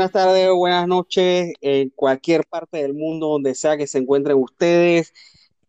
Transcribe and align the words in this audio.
Buenas 0.00 0.12
tardes, 0.12 0.50
buenas 0.50 0.88
noches, 0.88 1.52
en 1.60 1.90
cualquier 1.90 2.46
parte 2.46 2.78
del 2.78 2.94
mundo 2.94 3.26
donde 3.26 3.54
sea 3.54 3.76
que 3.76 3.86
se 3.86 3.98
encuentren 3.98 4.38
ustedes. 4.38 5.12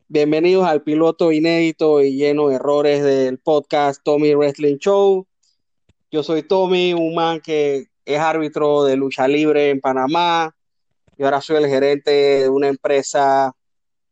Bienvenidos 0.07 0.65
al 0.65 0.83
piloto 0.83 1.33
inédito 1.33 2.01
y 2.01 2.15
lleno 2.15 2.47
de 2.47 2.55
errores 2.55 3.03
del 3.03 3.39
podcast 3.39 4.01
Tommy 4.01 4.33
Wrestling 4.33 4.77
Show. 4.77 5.27
Yo 6.09 6.23
soy 6.23 6.43
Tommy, 6.43 6.93
un 6.93 7.13
man 7.13 7.41
que 7.41 7.87
es 8.05 8.19
árbitro 8.19 8.85
de 8.85 8.95
lucha 8.95 9.27
libre 9.27 9.69
en 9.69 9.81
Panamá. 9.81 10.55
Y 11.17 11.23
ahora 11.23 11.41
soy 11.41 11.57
el 11.57 11.67
gerente 11.67 12.11
de 12.11 12.47
una 12.49 12.69
empresa 12.69 13.51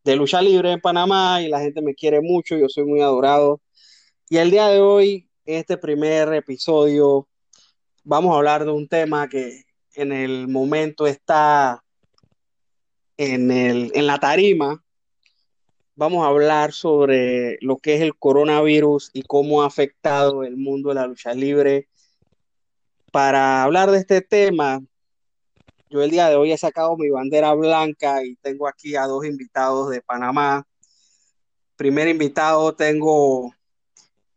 de 0.04 0.16
lucha 0.16 0.42
libre 0.42 0.72
en 0.72 0.82
Panamá 0.82 1.40
y 1.40 1.48
la 1.48 1.60
gente 1.60 1.80
me 1.80 1.94
quiere 1.94 2.20
mucho, 2.20 2.58
yo 2.58 2.68
soy 2.68 2.84
muy 2.84 3.00
adorado. 3.00 3.62
Y 4.28 4.36
el 4.36 4.50
día 4.50 4.68
de 4.68 4.82
hoy, 4.82 5.30
este 5.46 5.78
primer 5.78 6.30
episodio, 6.34 7.26
vamos 8.04 8.34
a 8.34 8.36
hablar 8.36 8.66
de 8.66 8.70
un 8.70 8.86
tema 8.86 9.26
que 9.26 9.69
en 10.00 10.12
el 10.12 10.48
momento 10.48 11.06
está 11.06 11.84
en, 13.16 13.50
el, 13.50 13.92
en 13.94 14.06
la 14.06 14.18
tarima. 14.18 14.82
Vamos 15.94 16.24
a 16.24 16.28
hablar 16.28 16.72
sobre 16.72 17.58
lo 17.60 17.76
que 17.76 17.96
es 17.96 18.00
el 18.00 18.16
coronavirus 18.16 19.10
y 19.12 19.22
cómo 19.22 19.62
ha 19.62 19.66
afectado 19.66 20.44
el 20.44 20.56
mundo 20.56 20.88
de 20.88 20.94
la 20.94 21.06
lucha 21.06 21.34
libre. 21.34 21.88
Para 23.12 23.62
hablar 23.62 23.90
de 23.90 23.98
este 23.98 24.22
tema, 24.22 24.80
yo 25.90 26.02
el 26.02 26.10
día 26.10 26.30
de 26.30 26.36
hoy 26.36 26.52
he 26.52 26.56
sacado 26.56 26.96
mi 26.96 27.10
bandera 27.10 27.52
blanca 27.52 28.24
y 28.24 28.36
tengo 28.36 28.68
aquí 28.68 28.96
a 28.96 29.06
dos 29.06 29.26
invitados 29.26 29.90
de 29.90 30.00
Panamá. 30.00 30.66
Primer 31.76 32.08
invitado 32.08 32.74
tengo 32.74 33.54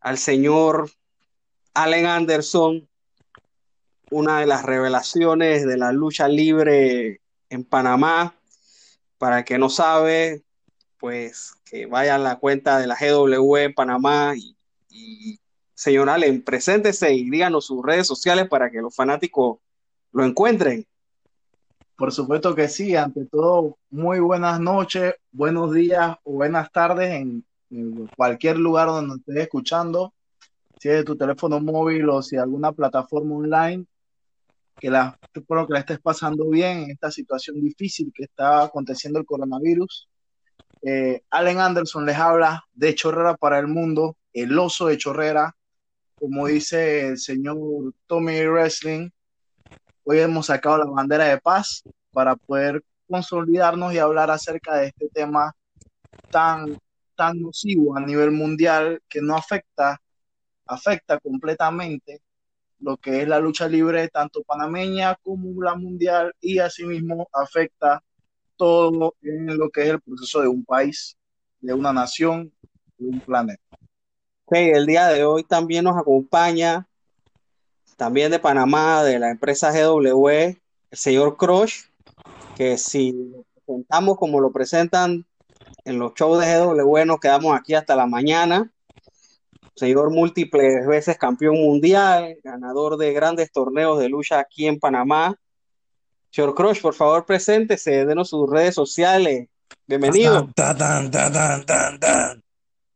al 0.02 0.18
señor 0.18 0.90
Allen 1.74 2.06
Anderson, 2.06 2.90
una 4.14 4.40
de 4.40 4.46
las 4.46 4.64
revelaciones 4.64 5.66
de 5.66 5.78
la 5.78 5.92
lucha 5.92 6.28
libre 6.28 7.22
en 7.50 7.64
Panamá. 7.64 8.36
Para 9.18 9.44
que 9.44 9.58
no 9.58 9.70
sabe, 9.70 10.44
pues 11.00 11.54
que 11.66 11.86
vaya 11.86 12.16
a 12.16 12.20
la 12.20 12.38
cuenta 12.38 12.78
de 12.78 12.88
la 12.88 12.96
GW 12.96 13.58
en 13.58 13.74
Panamá 13.74 14.34
y, 14.36 14.56
y 14.90 15.40
señor 15.74 16.10
Allen, 16.10 16.44
preséntese 16.44 17.14
y 17.14 17.30
díganos 17.30 17.66
sus 17.66 17.84
redes 17.84 18.06
sociales 18.06 18.48
para 18.48 18.70
que 18.70 18.82
los 18.82 18.96
fanáticos 18.96 19.60
lo 20.12 20.26
encuentren. 20.26 20.86
Por 21.96 22.12
supuesto 22.12 22.54
que 22.54 22.68
sí, 22.68 22.96
ante 22.96 23.26
todo, 23.26 23.78
muy 23.90 24.20
buenas 24.20 24.60
noches, 24.60 25.16
buenos 25.32 25.74
días 25.74 26.18
o 26.24 26.34
buenas 26.34 26.72
tardes 26.72 27.12
en, 27.12 27.46
en 27.70 28.08
cualquier 28.16 28.58
lugar 28.58 28.88
donde 28.88 29.16
estés 29.16 29.38
escuchando, 29.38 30.14
si 30.80 30.90
es 30.90 30.96
de 30.96 31.04
tu 31.04 31.16
teléfono 31.16 31.60
móvil 31.60 32.10
o 32.10 32.22
si 32.22 32.36
alguna 32.36 32.72
plataforma 32.72 33.36
online, 33.36 33.86
que 34.80 34.90
la, 34.90 35.18
espero 35.34 35.68
que 35.68 35.74
la 35.74 35.80
estés 35.80 36.00
pasando 36.00 36.50
bien 36.50 36.84
en 36.84 36.92
esta 36.92 37.12
situación 37.12 37.62
difícil 37.62 38.12
que 38.14 38.24
está 38.24 38.64
aconteciendo 38.64 39.20
el 39.20 39.26
coronavirus. 39.26 40.10
Eh, 40.82 41.22
Allen 41.30 41.60
Anderson 41.60 42.06
les 42.06 42.18
habla 42.18 42.64
de 42.74 42.94
Chorrera 42.96 43.36
para 43.36 43.60
el 43.60 43.68
mundo, 43.68 44.18
el 44.34 44.58
oso 44.58 44.88
de 44.88 44.98
Chorrera, 44.98 45.56
como 46.16 46.48
dice 46.48 47.08
el 47.08 47.18
señor 47.18 47.58
Tommy 48.08 48.46
Wrestling. 48.46 49.10
Hoy 50.04 50.20
hemos 50.20 50.48
sacado 50.48 50.78
la 50.80 50.86
bandera 50.86 51.26
de 51.26 51.38
paz 51.40 51.84
para 52.12 52.36
poder 52.36 52.84
consolidarnos 53.08 53.94
y 53.94 54.00
hablar 54.00 54.32
acerca 54.32 54.76
de 54.76 54.88
este 54.88 55.08
tema 55.10 55.54
tan, 56.30 56.78
tan 57.16 57.40
nocivo 57.40 57.96
a 57.96 58.02
nivel 58.02 58.32
mundial 58.32 59.02
que 59.08 59.22
no 59.22 59.36
afecta, 59.36 60.02
afecta 60.66 61.20
completamente 61.20 62.22
lo 62.84 62.98
que 62.98 63.22
es 63.22 63.28
la 63.28 63.40
lucha 63.40 63.68
libre, 63.68 64.10
tanto 64.10 64.44
panameña 64.44 65.16
como 65.24 65.62
la 65.64 65.76
mundial, 65.76 66.34
y 66.42 66.60
asimismo 66.60 67.30
afecta 67.32 68.04
todo 68.58 69.16
en 69.22 69.58
lo 69.58 69.70
que 69.70 69.84
es 69.84 69.90
el 69.90 70.02
proceso 70.02 70.42
de 70.42 70.50
un 70.50 70.66
país, 70.66 71.18
de 71.62 71.74
una 71.74 71.94
nación, 71.94 72.52
de 72.98 73.08
un 73.08 73.20
planeta. 73.22 73.64
Ok, 74.46 74.58
el 74.58 74.86
día 74.86 75.08
de 75.08 75.24
hoy 75.24 75.44
también 75.44 75.86
nos 75.86 75.98
acompaña, 75.98 76.86
también 77.96 78.30
de 78.32 78.40
Panamá, 78.40 79.04
de 79.04 79.18
la 79.18 79.32
empresa 79.32 79.72
GW, 79.72 80.28
el 80.30 80.58
señor 80.92 81.38
Crush, 81.38 81.84
que 82.58 82.78
si 82.78 83.14
lo 83.14 83.46
presentamos 83.66 84.18
como 84.18 84.42
lo 84.42 84.52
presentan 84.52 85.26
en 85.86 86.00
los 86.00 86.14
shows 86.16 86.46
de 86.46 86.58
GW, 86.58 87.06
nos 87.06 87.20
quedamos 87.22 87.58
aquí 87.58 87.76
hasta 87.76 87.96
la 87.96 88.08
mañana 88.08 88.73
señor 89.76 90.12
múltiples 90.12 90.86
veces 90.86 91.18
campeón 91.18 91.56
mundial, 91.56 92.38
ganador 92.44 92.98
de 92.98 93.14
grandes 93.14 93.52
torneos 93.52 94.00
de 94.00 94.10
lucha 94.10 94.40
aquí 94.40 94.68
en 94.68 94.80
Panamá. 94.80 95.36
Señor 96.30 96.56
Crush, 96.56 96.82
por 96.82 96.94
favor, 96.94 97.26
preséntese, 97.26 98.06
denos 98.06 98.30
sus 98.30 98.50
redes 98.50 98.76
sociales. 98.76 99.48
Bienvenido. 99.88 100.50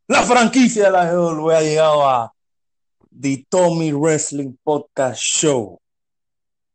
La 0.06 0.22
franquicia 0.22 0.86
de 0.86 0.90
la 0.90 1.12
GW 1.12 1.50
ha 1.50 1.60
llegado 1.60 2.08
a 2.08 2.32
The 3.20 3.46
Tommy 3.48 3.92
Wrestling 3.92 4.56
Podcast 4.62 5.20
Show, 5.20 5.80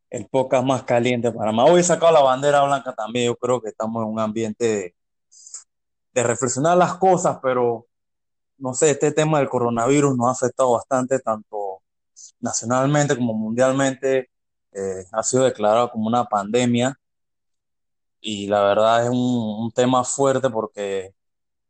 el 0.09 0.27
podcast 0.27 0.65
más 0.65 0.83
caliente 0.83 1.29
de 1.29 1.33
Panamá. 1.33 1.65
Hoy 1.65 1.79
he 1.79 1.83
sacado 1.83 2.11
la 2.11 2.21
bandera 2.21 2.63
blanca 2.63 2.93
también. 2.93 3.27
Yo 3.27 3.35
creo 3.35 3.61
que 3.61 3.69
estamos 3.69 4.03
en 4.03 4.09
un 4.09 4.19
ambiente 4.19 4.65
de, 4.65 4.95
de 6.13 6.23
reflexionar 6.23 6.77
las 6.77 6.95
cosas, 6.95 7.39
pero 7.41 7.87
no 8.57 8.73
sé, 8.73 8.91
este 8.91 9.11
tema 9.11 9.39
del 9.39 9.49
coronavirus 9.49 10.15
nos 10.17 10.27
ha 10.27 10.31
afectado 10.31 10.73
bastante, 10.73 11.19
tanto 11.19 11.81
nacionalmente 12.39 13.15
como 13.17 13.33
mundialmente. 13.33 14.29
Eh, 14.73 15.05
ha 15.11 15.23
sido 15.23 15.43
declarado 15.45 15.91
como 15.91 16.07
una 16.07 16.25
pandemia 16.25 16.97
y 18.21 18.47
la 18.47 18.63
verdad 18.63 19.03
es 19.05 19.09
un, 19.11 19.71
tema 19.73 20.03
fuerte 20.03 20.49
porque 20.49 21.13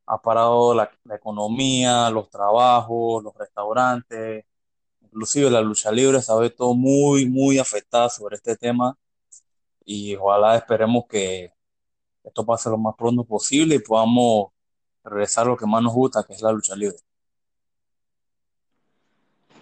ha 0.05 0.21
parado 0.21 0.73
la, 0.75 0.91
la, 1.05 1.15
economía, 1.15 2.09
los 2.11 2.29
trabajos, 2.29 3.23
los 3.23 3.35
restaurantes, 3.35 4.45
inclusive 5.01 5.49
la 5.51 5.61
lucha 5.61 5.91
libre 5.91 6.21
se 6.21 6.31
ha 6.31 6.37
visto 6.37 6.73
muy, 6.75 7.27
muy 7.29 7.59
afectada 7.59 8.09
sobre 8.09 8.37
este 8.37 8.55
tema 8.57 8.97
y 9.85 10.15
ojalá 10.15 10.55
esperemos 10.57 11.05
que 11.09 11.53
esto 12.23 12.45
pase 12.45 12.69
lo 12.69 12.77
más 12.77 12.95
pronto 12.97 13.23
posible 13.25 13.75
y 13.75 13.79
podamos 13.79 14.52
regresar 15.03 15.45
a 15.45 15.49
lo 15.49 15.57
que 15.57 15.65
más 15.65 15.81
nos 15.81 15.93
gusta, 15.93 16.23
que 16.23 16.33
es 16.33 16.41
la 16.41 16.51
lucha 16.51 16.75
libre. 16.75 16.97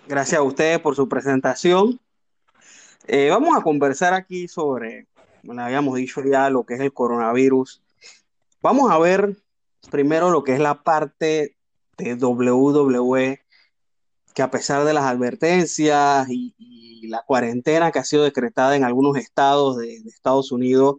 Gracias 0.07 0.39
a 0.39 0.43
ustedes 0.43 0.79
por 0.79 0.95
su 0.95 1.07
presentación. 1.07 1.99
Eh, 3.07 3.29
vamos 3.29 3.57
a 3.57 3.61
conversar 3.61 4.13
aquí 4.13 4.47
sobre, 4.47 5.07
como 5.45 5.59
habíamos 5.61 5.95
dicho 5.95 6.21
ya, 6.23 6.49
lo 6.49 6.65
que 6.65 6.75
es 6.75 6.79
el 6.79 6.93
coronavirus. 6.93 7.81
Vamos 8.61 8.91
a 8.91 8.99
ver 8.99 9.37
primero 9.89 10.29
lo 10.29 10.43
que 10.43 10.53
es 10.53 10.59
la 10.59 10.83
parte 10.83 11.55
de 11.97 12.15
WWE, 12.15 13.41
que 14.33 14.41
a 14.41 14.51
pesar 14.51 14.85
de 14.85 14.93
las 14.93 15.05
advertencias 15.05 16.27
y, 16.29 16.55
la 17.07 17.23
cuarentena 17.23 17.91
que 17.91 17.97
ha 17.97 18.03
sido 18.03 18.23
decretada 18.23 18.75
en 18.75 18.83
algunos 18.83 19.17
estados 19.17 19.75
de 19.77 19.95
Estados 20.05 20.51
Unidos, 20.51 20.97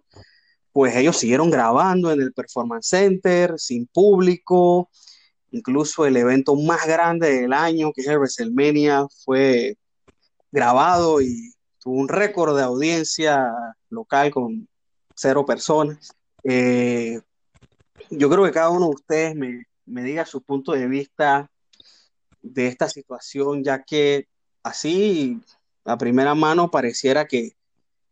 pues 0.72 0.96
ellos 0.96 1.18
siguieron 1.18 1.50
grabando 1.50 2.10
en 2.10 2.20
el 2.20 2.32
Performance 2.32 2.88
Center, 2.88 3.54
sin 3.58 3.86
público, 3.86 4.90
incluso 5.50 6.06
el 6.06 6.16
evento 6.16 6.56
más 6.56 6.86
grande 6.86 7.42
del 7.42 7.52
año, 7.52 7.92
que 7.92 8.00
es 8.00 8.08
el 8.08 8.18
WrestleMania, 8.18 9.06
fue 9.24 9.76
grabado 10.50 11.20
y 11.20 11.52
tuvo 11.78 11.96
un 11.96 12.08
récord 12.08 12.56
de 12.56 12.62
audiencia 12.62 13.52
local 13.90 14.30
con 14.30 14.68
cero 15.14 15.44
personas. 15.44 16.14
Eh, 16.42 17.20
yo 18.10 18.30
creo 18.30 18.44
que 18.44 18.52
cada 18.52 18.70
uno 18.70 18.86
de 18.86 18.94
ustedes 18.94 19.36
me, 19.36 19.64
me 19.84 20.02
diga 20.02 20.24
su 20.24 20.42
punto 20.42 20.72
de 20.72 20.86
vista 20.86 21.50
de 22.40 22.66
esta 22.66 22.88
situación, 22.88 23.62
ya 23.62 23.82
que 23.82 24.26
así 24.62 25.40
a 25.84 25.98
primera 25.98 26.34
mano 26.34 26.70
pareciera 26.70 27.26
que, 27.26 27.52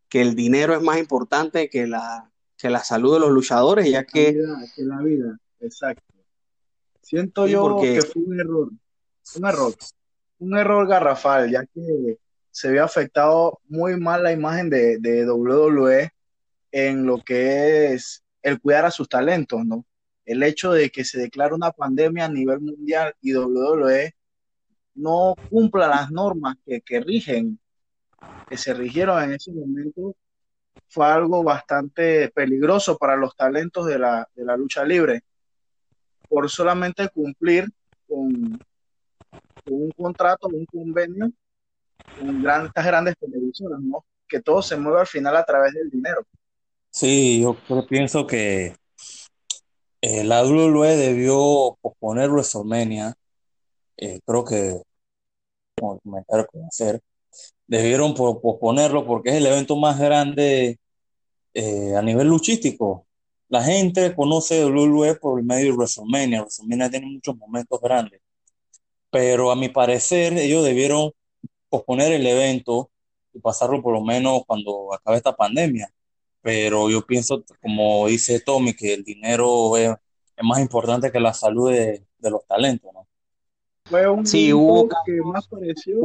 que 0.09 0.21
el 0.21 0.35
dinero 0.35 0.75
es 0.75 0.83
más 0.83 0.99
importante 0.99 1.71
que 1.71 1.87
la, 1.87 2.30
que 2.61 2.71
la 2.71 2.85
salud 2.85 3.15
de 3.15 3.21
los 3.21 3.31
luchadores, 3.31 3.91
ya 3.91 4.05
que... 4.05 4.33
La 4.33 4.59
vida, 4.59 4.73
que 4.75 4.83
la 4.83 4.99
vida, 5.03 5.39
exacto. 5.61 6.15
Siento 7.01 7.47
sí, 7.47 7.53
yo 7.53 7.62
porque... 7.62 7.95
que 7.95 8.03
fue 8.03 8.23
un 8.23 8.39
error, 8.39 8.71
un 9.37 9.47
error, 9.47 9.75
un 10.39 10.59
error 10.59 10.87
garrafal, 10.87 11.51
ya 11.51 11.65
que 11.65 12.19
se 12.51 12.69
había 12.69 12.85
afectado 12.85 13.61
muy 13.69 13.99
mal 13.99 14.23
la 14.23 14.33
imagen 14.33 14.69
de, 14.69 14.99
de 14.99 15.31
WWE 15.31 16.11
en 16.73 17.07
lo 17.07 17.19
que 17.19 17.95
es 17.95 18.23
el 18.43 18.61
cuidar 18.61 18.85
a 18.85 18.91
sus 18.91 19.09
talentos, 19.09 19.65
¿no? 19.65 19.85
El 20.25 20.43
hecho 20.43 20.73
de 20.73 20.91
que 20.91 21.05
se 21.05 21.19
declara 21.19 21.55
una 21.55 21.73
pandemia 21.73 22.27
a 22.27 22.29
nivel 22.29 22.61
mundial 22.61 23.15
y 23.21 23.35
WWE 23.35 24.15
no 24.95 25.35
cumpla 25.49 25.89
las 25.89 26.11
normas 26.11 26.56
que, 26.65 26.81
que 26.83 27.01
rigen, 27.01 27.59
que 28.49 28.56
se 28.56 28.75
rigieron 28.75 29.23
en 29.23 29.33
ese 29.33 29.51
momento, 29.53 30.15
fue 30.91 31.07
algo 31.07 31.43
bastante 31.45 32.31
peligroso 32.31 32.99
para 32.99 33.17
los 33.17 33.37
talentos 33.37 33.87
de 33.87 33.99
la, 33.99 34.29
de 34.35 34.45
la 34.45 34.57
lucha 34.57 34.85
libre, 34.85 35.23
por 36.29 36.51
solamente 36.51 37.09
cumplir 37.09 37.71
con, 38.09 38.61
un 39.67 39.91
contrato, 39.97 40.49
un 40.49 40.67
convenio 40.67 41.31
con 42.19 42.43
gran, 42.43 42.67
estas 42.67 42.85
grandes 42.85 43.15
televisoras, 43.19 43.81
¿no? 43.81 44.05
que 44.29 44.41
todo 44.41 44.63
se 44.63 44.77
mueve 44.77 45.01
al 45.01 45.07
final 45.07 45.37
a 45.37 45.45
través 45.45 45.73
del 45.75 45.91
dinero. 45.91 46.23
Sí, 46.91 47.41
yo 47.41 47.57
pienso 47.89 48.27
que 48.27 48.75
eh, 50.01 50.25
la 50.25 50.45
WWE 50.45 50.97
debió 50.97 51.79
posponer 51.81 52.31
WrestleMania. 52.31 53.15
Eh, 53.97 54.19
creo 54.27 54.45
que, 54.45 54.83
como 55.79 56.01
comentario 56.01 56.49
que 56.53 56.59
hacer, 56.67 57.01
debieron 57.70 58.14
posponerlo 58.14 59.06
porque 59.06 59.31
es 59.31 59.37
el 59.37 59.46
evento 59.46 59.76
más 59.76 59.96
grande 59.96 60.81
eh, 61.55 61.94
a 61.96 62.02
nivel 62.02 62.26
luchístico. 62.26 63.06
La 63.49 63.62
gente 63.62 64.12
conoce 64.17 64.64
WWE 64.64 65.14
por 65.14 65.38
el 65.38 65.46
medio 65.46 65.70
de 65.70 65.76
WrestleMania. 65.76 66.40
WrestleMania 66.40 66.90
tiene 66.90 67.06
muchos 67.06 67.37
momentos 67.37 67.81
grandes. 67.81 68.20
Pero 69.08 69.52
a 69.52 69.56
mi 69.56 69.69
parecer, 69.69 70.32
ellos 70.37 70.64
debieron 70.64 71.12
posponer 71.69 72.11
el 72.11 72.26
evento 72.26 72.90
y 73.32 73.38
pasarlo 73.38 73.81
por 73.81 73.94
lo 73.94 74.00
menos 74.00 74.43
cuando 74.49 74.93
acabe 74.93 75.19
esta 75.19 75.37
pandemia. 75.37 75.93
Pero 76.43 76.90
yo 76.90 77.06
pienso, 77.06 77.44
como 77.62 78.08
dice 78.08 78.40
Tommy, 78.40 78.75
que 78.75 78.94
el 78.94 79.05
dinero 79.05 79.76
es, 79.76 79.94
más 80.43 80.58
importante 80.58 81.12
que 81.12 81.20
la 81.20 81.34
salud 81.34 81.70
de, 81.70 82.02
los 82.19 82.44
talentos, 82.46 82.90
¿no? 82.93 83.06
Fue 83.84 84.08
un 84.08 84.26
sí, 84.26 84.52
hubo 84.52 84.88
que 85.05 85.20
más 85.22 85.46
pareció, 85.46 86.00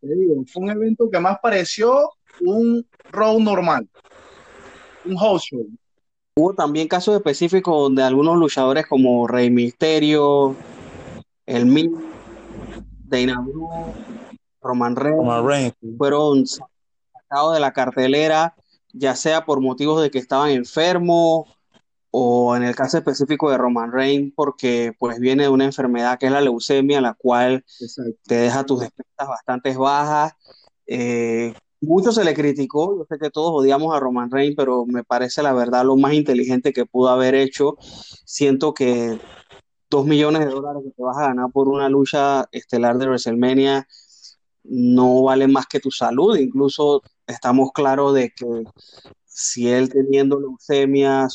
fue 0.00 0.62
un 0.62 0.70
evento 0.70 1.10
que 1.10 1.18
más 1.18 1.38
pareció 1.42 2.10
un 2.40 2.86
row 3.10 3.40
normal, 3.40 3.88
un 5.04 5.16
house 5.16 5.44
show. 5.44 5.66
Hubo 6.36 6.54
también 6.54 6.86
casos 6.86 7.16
específicos 7.16 7.74
donde 7.74 8.02
algunos 8.02 8.36
luchadores 8.36 8.86
como 8.86 9.26
Rey 9.26 9.50
Misterio, 9.50 10.54
el 11.46 11.66
Miz, 11.66 11.90
Dana 13.04 13.40
Brooke, 13.40 14.38
Roman 14.60 14.94
Reigns, 14.94 15.74
fueron 15.96 16.46
sacados 16.46 17.54
de 17.54 17.60
la 17.60 17.72
cartelera, 17.72 18.54
ya 18.92 19.16
sea 19.16 19.44
por 19.44 19.60
motivos 19.60 20.00
de 20.00 20.10
que 20.10 20.18
estaban 20.18 20.50
enfermos 20.50 21.57
o 22.10 22.56
en 22.56 22.62
el 22.62 22.74
caso 22.74 22.98
específico 22.98 23.50
de 23.50 23.58
Roman 23.58 23.92
Reigns 23.92 24.32
porque 24.34 24.92
pues 24.98 25.18
viene 25.20 25.44
de 25.44 25.48
una 25.48 25.64
enfermedad 25.64 26.18
que 26.18 26.26
es 26.26 26.32
la 26.32 26.40
leucemia, 26.40 27.00
la 27.00 27.14
cual 27.14 27.64
te 28.24 28.34
deja 28.36 28.64
tus 28.64 28.80
defensas 28.80 29.28
bastante 29.28 29.76
bajas. 29.76 30.32
Eh, 30.86 31.54
mucho 31.80 32.12
se 32.12 32.24
le 32.24 32.34
criticó, 32.34 32.96
yo 32.96 33.04
sé 33.08 33.18
que 33.18 33.30
todos 33.30 33.52
odiamos 33.52 33.94
a 33.94 34.00
Roman 34.00 34.30
Reigns, 34.30 34.56
pero 34.56 34.84
me 34.86 35.04
parece 35.04 35.42
la 35.42 35.52
verdad 35.52 35.84
lo 35.84 35.96
más 35.96 36.14
inteligente 36.14 36.72
que 36.72 36.86
pudo 36.86 37.08
haber 37.10 37.34
hecho. 37.34 37.76
Siento 38.24 38.74
que 38.74 39.18
dos 39.90 40.06
millones 40.06 40.44
de 40.44 40.50
dólares 40.50 40.82
que 40.84 40.90
te 40.90 41.02
vas 41.02 41.16
a 41.18 41.28
ganar 41.28 41.50
por 41.52 41.68
una 41.68 41.88
lucha 41.88 42.46
estelar 42.52 42.98
de 42.98 43.06
WrestleMania 43.06 43.86
no 44.64 45.22
vale 45.22 45.48
más 45.48 45.66
que 45.66 45.80
tu 45.80 45.90
salud. 45.90 46.36
Incluso 46.36 47.02
estamos 47.26 47.70
claros 47.72 48.14
de 48.14 48.30
que 48.30 48.64
si 49.24 49.68
él 49.68 49.88
teniendo 49.88 50.40
leucemia 50.40 51.28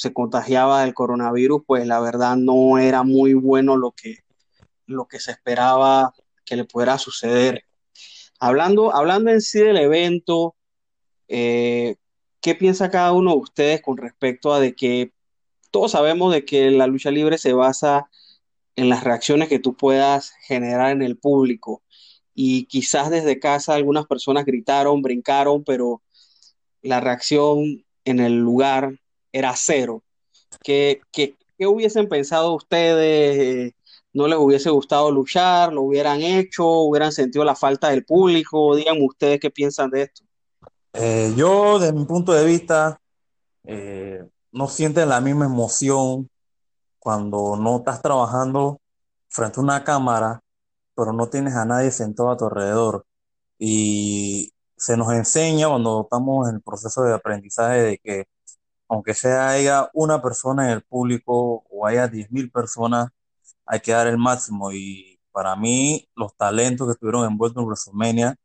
se 0.00 0.12
contagiaba 0.12 0.82
del 0.82 0.94
coronavirus, 0.94 1.62
pues 1.66 1.86
la 1.86 2.00
verdad 2.00 2.36
no 2.36 2.78
era 2.78 3.02
muy 3.02 3.34
bueno 3.34 3.76
lo 3.76 3.92
que, 3.92 4.18
lo 4.86 5.06
que 5.06 5.20
se 5.20 5.32
esperaba 5.32 6.14
que 6.44 6.56
le 6.56 6.64
pudiera 6.64 6.98
suceder. 6.98 7.64
Hablando, 8.38 8.94
hablando 8.94 9.30
en 9.30 9.40
sí 9.42 9.60
del 9.60 9.76
evento, 9.76 10.56
eh, 11.28 11.96
¿qué 12.40 12.54
piensa 12.54 12.90
cada 12.90 13.12
uno 13.12 13.32
de 13.32 13.38
ustedes 13.38 13.82
con 13.82 13.96
respecto 13.96 14.54
a 14.54 14.60
de 14.60 14.74
que 14.74 15.12
todos 15.70 15.92
sabemos 15.92 16.32
de 16.32 16.44
que 16.44 16.70
la 16.70 16.86
lucha 16.86 17.10
libre 17.10 17.38
se 17.38 17.52
basa 17.52 18.08
en 18.76 18.88
las 18.88 19.04
reacciones 19.04 19.48
que 19.48 19.58
tú 19.58 19.76
puedas 19.76 20.32
generar 20.46 20.92
en 20.92 21.02
el 21.02 21.18
público? 21.18 21.82
y 22.34 22.66
quizás 22.66 23.10
desde 23.10 23.38
casa 23.38 23.74
algunas 23.74 24.06
personas 24.06 24.44
gritaron, 24.44 25.02
brincaron, 25.02 25.64
pero 25.64 26.02
la 26.82 27.00
reacción 27.00 27.84
en 28.04 28.20
el 28.20 28.38
lugar 28.38 28.99
era 29.32 29.54
cero. 29.56 30.02
¿Qué, 30.62 31.00
qué, 31.12 31.36
hubiesen 31.66 32.08
pensado 32.08 32.54
ustedes? 32.54 33.72
¿No 34.12 34.26
les 34.26 34.38
hubiese 34.38 34.70
gustado 34.70 35.10
luchar? 35.10 35.72
¿Lo 35.72 35.82
hubieran 35.82 36.20
hecho? 36.22 36.66
¿Hubieran 36.66 37.12
sentido 37.12 37.44
la 37.44 37.54
falta 37.54 37.90
del 37.90 38.04
público? 38.04 38.74
Díganme 38.74 39.04
ustedes 39.04 39.40
qué 39.40 39.50
piensan 39.50 39.90
de 39.90 40.02
esto. 40.02 40.24
Eh, 40.92 41.32
yo, 41.36 41.78
desde 41.78 41.92
mi 41.92 42.04
punto 42.04 42.32
de 42.32 42.44
vista, 42.44 43.00
eh, 43.64 44.24
no 44.52 44.66
sienten 44.66 45.08
la 45.08 45.20
misma 45.20 45.44
emoción 45.44 46.28
cuando 46.98 47.56
no 47.56 47.78
estás 47.78 48.02
trabajando 48.02 48.80
frente 49.28 49.60
a 49.60 49.62
una 49.62 49.84
cámara 49.84 50.42
pero 51.00 51.14
no 51.14 51.30
tienes 51.30 51.54
a 51.54 51.64
nadie 51.64 51.90
sentado 51.90 52.30
a 52.30 52.36
tu 52.36 52.44
alrededor. 52.44 53.06
Y 53.58 54.52
se 54.76 54.98
nos 54.98 55.12
enseña 55.12 55.68
cuando 55.68 56.02
estamos 56.02 56.48
en 56.48 56.56
el 56.56 56.62
proceso 56.62 57.02
de 57.02 57.14
aprendizaje 57.14 57.82
de 57.82 57.98
que 57.98 58.24
aunque 58.90 59.14
sea 59.14 59.50
haya 59.50 59.90
una 59.94 60.20
persona 60.22 60.66
en 60.66 60.72
el 60.72 60.82
público 60.82 61.64
o 61.70 61.86
haya 61.86 62.08
10.000 62.08 62.50
personas, 62.50 63.10
hay 63.66 63.80
que 63.80 63.92
dar 63.92 64.06
el 64.08 64.18
máximo. 64.18 64.72
Y 64.72 65.20
para 65.32 65.56
mí, 65.56 66.08
los 66.16 66.36
talentos 66.36 66.86
que 66.88 66.92
estuvieron 66.92 67.24
envueltos 67.26 67.62
en 67.62 67.66
WrestleMania 67.66 68.36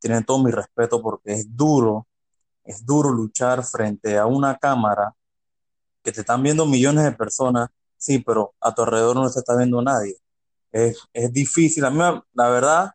tienen 0.00 0.24
todo 0.24 0.42
mi 0.42 0.50
respeto 0.50 1.02
porque 1.02 1.32
es 1.34 1.56
duro, 1.56 2.08
es 2.64 2.84
duro 2.86 3.10
luchar 3.10 3.62
frente 3.64 4.18
a 4.18 4.26
una 4.26 4.56
cámara 4.58 5.14
que 6.02 6.12
te 6.12 6.20
están 6.22 6.42
viendo 6.42 6.66
millones 6.66 7.04
de 7.04 7.12
personas, 7.12 7.68
sí, 7.96 8.18
pero 8.20 8.54
a 8.60 8.74
tu 8.74 8.82
alrededor 8.82 9.16
no 9.16 9.28
se 9.28 9.40
está 9.40 9.56
viendo 9.56 9.82
nadie 9.82 10.16
es, 10.72 11.32
difícil. 11.32 11.84
A 11.84 11.90
mí, 11.90 11.98
la 12.34 12.48
verdad, 12.48 12.90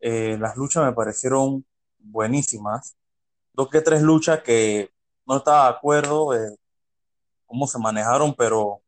eh, 0.00 0.36
las 0.40 0.56
luchas 0.56 0.84
me 0.84 0.92
parecieron 0.92 1.64
buenísimas. 1.98 2.96
Dos 3.52 3.68
que 3.70 3.80
tres 3.80 4.02
luchas 4.02 4.42
que 4.42 4.90
no 5.26 5.36
estaba 5.36 5.64
de 5.64 5.76
acuerdo 5.76 6.30
de 6.30 6.56
cómo 7.46 7.66
se 7.66 7.78
manejaron, 7.78 8.34
pero 8.34 8.80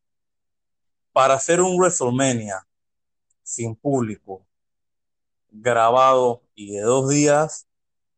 para 1.12 1.34
hacer 1.34 1.60
un 1.60 1.76
WrestleMania 1.76 2.66
sin 3.42 3.74
público, 3.74 4.46
grabado 5.50 6.42
y 6.54 6.72
de 6.76 6.82
dos 6.82 7.08
días, 7.08 7.66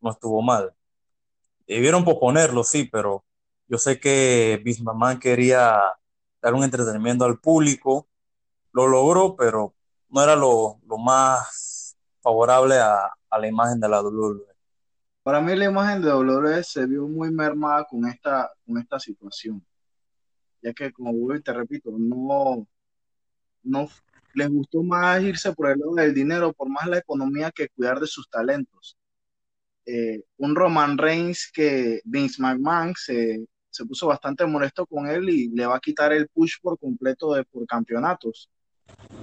no 0.01 0.11
estuvo 0.11 0.43
mal. 0.43 0.75
Debieron 1.67 2.05
posponerlo, 2.05 2.65
sí, 2.65 2.85
pero 2.85 3.25
yo 3.69 3.79
sé 3.79 4.01
que 4.01 4.61
Bismarck 4.65 5.21
quería 5.21 5.81
dar 6.43 6.55
un 6.55 6.65
entretenimiento 6.65 7.25
al 7.25 7.39
público, 7.39 8.09
lo 8.73 8.89
logró, 8.89 9.37
pero 9.37 9.75
no 10.09 10.23
era 10.23 10.35
lo, 10.37 10.81
más 10.99 11.97
favorable 12.21 12.79
a, 12.79 13.11
la 13.31 13.47
imagen 13.47 13.79
de 13.81 13.89
la 13.89 14.03
WWE. 14.03 14.50
Para 15.23 15.41
mí 15.41 15.55
la 15.55 15.67
imagen 15.67 16.01
de 16.01 16.13
WWE 16.13 16.65
se 16.65 16.87
vio 16.87 17.07
muy 17.07 17.31
mermada 17.31 17.85
con 17.85 18.07
esta, 18.07 18.51
con 18.67 18.79
esta 18.79 18.99
situación, 18.99 19.65
ya 20.63 20.73
que 20.73 20.91
como 20.93 21.13
te 21.41 21.53
repito, 21.53 21.91
no, 21.99 22.67
no 23.63 23.89
les 24.35 24.49
gustó 24.49 24.83
más 24.83 25.23
irse 25.23 25.53
por 25.53 25.71
el 25.71 25.79
lado 25.79 25.95
del 25.95 26.15
dinero, 26.15 26.53
por 26.53 26.71
más 26.71 26.87
la 26.87 26.99
economía 26.99 27.51
que 27.51 27.69
cuidar 27.69 28.01
de 28.01 28.07
sus 28.07 28.31
talentos. 28.31 28.97
Eh, 29.85 30.23
un 30.39 30.55
Roman 30.55 30.97
Reigns 30.97 31.51
que 31.53 32.01
Vince 32.05 32.41
McMahon 32.41 32.95
se, 32.97 33.45
se, 33.71 33.85
puso 33.85 34.07
bastante 34.07 34.47
molesto 34.47 34.87
con 34.87 35.07
él 35.07 35.29
y 35.29 35.49
le 35.49 35.67
va 35.67 35.77
a 35.77 35.81
quitar 35.81 36.13
el 36.13 36.29
push 36.29 36.57
por 36.63 36.79
completo 36.79 37.35
de 37.35 37.45
por 37.45 37.67
campeonatos. 37.67 38.49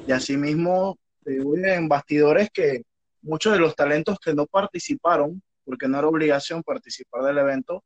Y 0.08 0.12
asimismo, 0.12 0.98
en 1.26 1.88
bastidores 1.88 2.50
que 2.52 2.84
muchos 3.22 3.54
de 3.54 3.60
los 3.60 3.76
talentos 3.76 4.20
que 4.20 4.34
no 4.34 4.46
participaron, 4.46 5.42
porque 5.68 5.90
no 5.90 6.00
era 6.00 6.08
obligación 6.08 6.64
participar 6.64 7.24
del 7.24 7.40
evento, 7.40 7.84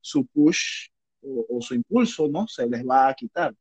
su 0.00 0.26
push 0.26 0.88
o, 1.20 1.60
su 1.60 1.74
impulso, 1.74 2.26
¿no? 2.26 2.48
Se 2.48 2.66
les 2.66 2.82
va 2.86 3.08
a 3.08 3.14
quitar. 3.14 3.54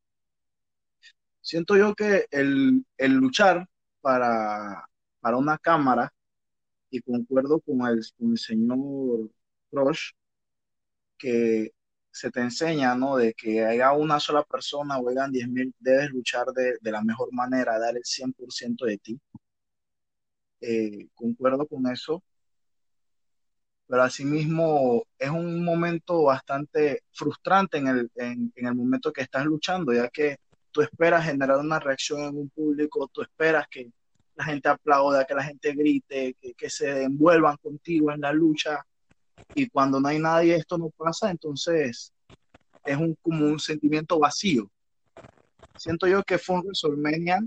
Siento 1.42 1.76
yo 1.76 1.94
que 1.94 2.28
el, 2.32 2.86
luchar 2.98 3.68
para, 4.00 4.88
para 5.20 5.36
una 5.36 5.58
cámara, 5.58 6.14
y 6.90 7.02
concuerdo 7.02 7.60
con 7.60 7.86
el, 7.88 8.02
con 8.18 8.32
el 8.32 8.38
señor 8.38 9.30
Roche, 9.70 10.14
que 11.18 11.74
se 12.10 12.32
te 12.32 12.40
enseña, 12.40 12.96
¿no? 12.96 13.18
De 13.18 13.34
que 13.34 13.66
haya 13.66 13.92
una 13.92 14.20
sola 14.22 14.44
persona 14.44 14.98
o 14.98 15.10
hayan 15.10 15.34
10.000, 15.34 15.74
debes 15.80 16.10
luchar 16.12 16.48
de, 16.54 16.78
la 16.82 17.04
mejor 17.04 17.34
manera, 17.34 17.78
dar 17.80 17.98
el 17.98 18.04
100% 18.06 18.86
de 18.86 18.98
ti. 18.98 19.20
Eh, 20.62 21.10
concuerdo 21.16 21.68
con 21.68 21.86
eso, 21.92 22.24
pero 23.88 24.04
asimismo 24.04 25.04
es 25.18 25.30
un 25.30 25.64
momento 25.64 26.24
bastante 26.24 27.04
frustrante 27.12 27.78
en 27.78 27.88
el, 27.88 28.12
en, 28.16 28.52
el 28.56 28.76
momento 28.76 29.12
que 29.14 29.22
estás 29.22 29.46
luchando, 29.46 29.94
ya 29.94 30.10
que 30.10 30.38
tú 30.72 30.82
esperas 30.82 31.26
generar 31.26 31.58
una 31.58 31.80
reacción 31.80 32.22
en 32.22 32.38
un 32.38 32.50
público, 32.50 33.10
tú 33.12 33.22
esperas 33.22 33.68
que 33.70 33.90
la 34.36 34.46
gente 34.46 34.70
aplauda, 34.70 35.26
que 35.26 35.34
la 35.34 35.44
gente 35.44 35.74
grite, 35.74 36.36
que, 36.40 36.54
que 36.54 36.70
se 36.70 37.04
envuelvan 37.04 37.58
contigo 37.58 38.12
en 38.12 38.22
la 38.22 38.32
lucha, 38.32 38.86
y 39.56 39.68
cuando 39.70 40.00
no 40.00 40.08
hay 40.08 40.20
nadie 40.20 40.56
esto 40.56 40.78
no 40.78 40.90
pasa, 40.90 41.32
entonces 41.32 42.12
es 42.84 42.98
un, 42.98 43.16
como 43.22 43.46
un 43.46 43.60
sentimiento 43.60 44.20
vacío. 44.20 44.70
Siento 45.78 46.08
yo 46.08 46.24
que 46.24 46.38
fue 46.38 46.58
un 46.58 46.62
WrestleMania, 46.62 47.40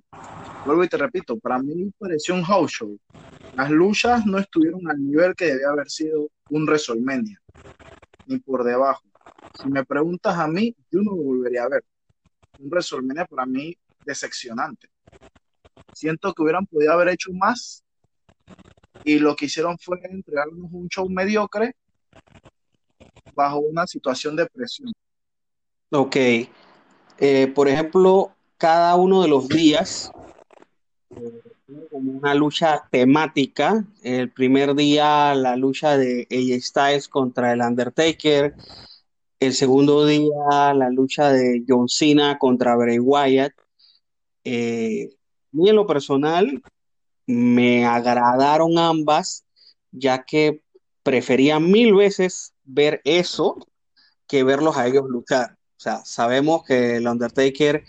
vuelvo 0.64 0.84
y 0.84 0.88
te 0.88 0.96
repito, 0.96 1.38
para 1.38 1.58
mí 1.58 1.92
pareció 1.99 2.34
un 2.34 2.42
house 2.42 2.72
show. 2.72 2.99
Las 3.56 3.70
luchas 3.70 4.25
no 4.26 4.38
estuvieron 4.38 4.88
al 4.88 5.02
nivel 5.02 5.34
que 5.34 5.46
debía 5.46 5.68
haber 5.68 5.90
sido 5.90 6.28
un 6.49 6.64
WrestleMania, 6.64 7.40
ni 8.26 8.38
por 8.38 8.64
debajo. 8.64 9.02
Si 9.60 9.68
me 9.68 9.84
preguntas 9.84 10.37
a 10.37 10.46
mí, 10.46 10.75
yo 10.90 11.02
no 11.02 11.16
lo 11.16 11.22
volvería 11.22 11.64
a 11.64 11.68
ver. 11.68 11.84
Un 12.58 12.68
WrestleMania 12.68 13.26
para 13.26 13.46
mí 13.46 13.76
decepcionante. 14.04 14.88
Siento 15.92 16.32
que 16.32 16.42
hubieran 16.42 16.66
podido 16.66 16.92
haber 16.92 17.08
hecho 17.08 17.32
más 17.32 17.84
y 19.04 19.18
lo 19.18 19.34
que 19.34 19.46
hicieron 19.46 19.78
fue 19.78 19.99
entregarnos 20.04 20.70
un 20.72 20.88
show 20.88 21.08
mediocre 21.08 21.75
bajo 23.34 23.58
una 23.58 23.87
situación 23.87 24.37
de 24.37 24.46
presión. 24.46 24.92
Ok. 25.90 26.16
Eh, 27.21 27.49
por 27.49 27.69
ejemplo, 27.69 28.33
cada 28.57 28.97
uno 28.97 29.21
de 29.21 29.29
los 29.29 29.47
días, 29.47 30.11
eh, 31.11 31.43
como 31.91 32.12
una 32.12 32.35
lucha 32.35 32.89
temática. 32.91 33.85
El 34.03 34.31
primer 34.31 34.75
día, 34.75 35.35
la 35.35 35.55
lucha 35.57 35.99
de 35.99 36.27
AJ 36.31 36.62
Styles 36.62 37.09
contra 37.09 37.53
el 37.53 37.61
Undertaker. 37.61 38.55
El 39.39 39.53
segundo 39.53 40.07
día, 40.07 40.73
la 40.75 40.89
lucha 40.89 41.31
de 41.31 41.62
John 41.69 41.89
Cena 41.89 42.39
contra 42.39 42.75
Bray 42.75 42.99
Wyatt. 42.99 43.53
Eh, 44.45 45.11
y 45.53 45.69
en 45.69 45.77
lo 45.77 45.87
personal, 45.87 46.62
me 47.27 47.85
agradaron 47.85 48.79
ambas, 48.79 49.45
ya 49.93 50.23
que 50.25 50.62
prefería 51.03 51.61
mil 51.61 51.95
veces 51.95 52.55
ver 52.65 53.03
eso 53.05 53.59
que 54.27 54.43
verlos 54.43 54.79
a 54.79 54.87
ellos 54.87 55.05
luchar. 55.07 55.60
O 55.80 55.82
sea, 55.82 56.04
sabemos 56.04 56.62
que 56.64 56.96
el 56.96 57.08
Undertaker, 57.08 57.84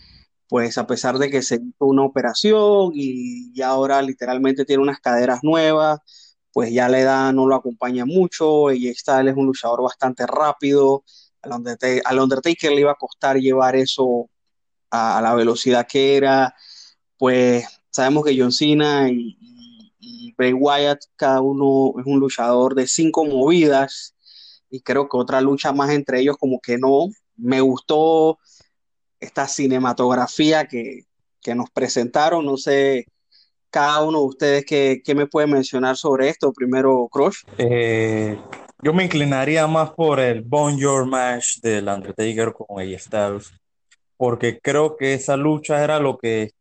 pues 0.48 0.78
a 0.78 0.88
pesar 0.88 1.18
de 1.18 1.30
que 1.30 1.42
se 1.42 1.56
hizo 1.56 1.86
una 1.86 2.04
operación 2.04 2.92
y, 2.96 3.62
ahora 3.62 4.02
literalmente 4.02 4.64
tiene 4.64 4.82
unas 4.82 5.02
caderas 5.02 5.42
nuevas, 5.44 6.00
pues 6.54 6.72
ya 6.72 6.88
la 6.88 7.02
edad 7.02 7.34
no 7.34 7.48
lo 7.48 7.56
acompaña 7.56 8.06
mucho. 8.06 8.72
Y 8.72 8.94
Styles 8.96 9.34
es 9.34 9.38
un 9.38 9.46
luchador 9.48 9.82
bastante 9.84 10.26
rápido. 10.26 11.04
Al 11.42 12.20
Undertaker, 12.20 12.72
le 12.72 12.82
iba 12.82 12.92
a 12.94 12.96
costar 12.96 13.38
llevar 13.38 13.76
eso 13.76 14.30
a, 14.90 15.18
a 15.18 15.22
la 15.22 15.36
velocidad 15.36 15.86
que 15.88 16.16
era. 16.16 16.56
Pues 17.18 17.66
sabemos 17.92 18.24
que 18.26 18.38
John 18.40 18.54
Cena 18.54 19.10
y, 19.10 19.38
y, 19.42 19.94
y 20.00 20.34
Bray 20.38 20.54
Wyatt, 20.54 21.00
cada 21.18 21.42
uno 21.42 22.00
es 22.00 22.06
un 22.06 22.20
luchador 22.22 22.74
de 22.76 22.88
cinco 22.88 23.26
movidas 23.26 24.16
y 24.70 24.82
creo 24.82 25.10
que 25.10 25.18
otra 25.18 25.42
lucha 25.42 25.74
más 25.74 25.92
entre 25.92 26.22
ellos 26.22 26.38
como 26.40 26.62
que 26.62 26.78
no. 26.78 27.10
Me 27.38 27.62
gustó 27.62 28.40
esta 29.20 29.48
cinematografía 29.48 30.68
que, 30.68 31.06
que 31.42 31.56
nos 31.56 31.70
presentaron, 31.70 32.46
no 32.46 32.58
sé, 32.58 33.06
cada 33.70 34.04
uno 34.04 34.20
de 34.20 34.26
ustedes 34.26 34.66
qué, 34.66 35.02
qué 35.04 35.16
me 35.16 35.28
puede 35.28 35.48
mencionar 35.48 35.98
sobre 35.98 36.30
esto. 36.30 36.52
Primero, 36.52 37.08
Crush. 37.12 37.44
Eh, 37.58 38.38
yo 38.84 38.94
me 38.94 39.06
inclinaría 39.06 39.66
más 39.68 39.92
por 39.92 40.20
el 40.20 40.42
Bonjour 40.42 41.06
Match 41.06 41.60
del 41.62 41.88
Undertaker 41.88 42.54
con 42.54 42.80
AJ 42.80 43.00
Styles, 43.00 43.54
porque 44.18 44.60
creo 44.60 44.98
que 44.98 45.14
esa 45.14 45.38
lucha 45.38 45.84
era 45.84 46.00
lo 46.00 46.18
que 46.18 46.52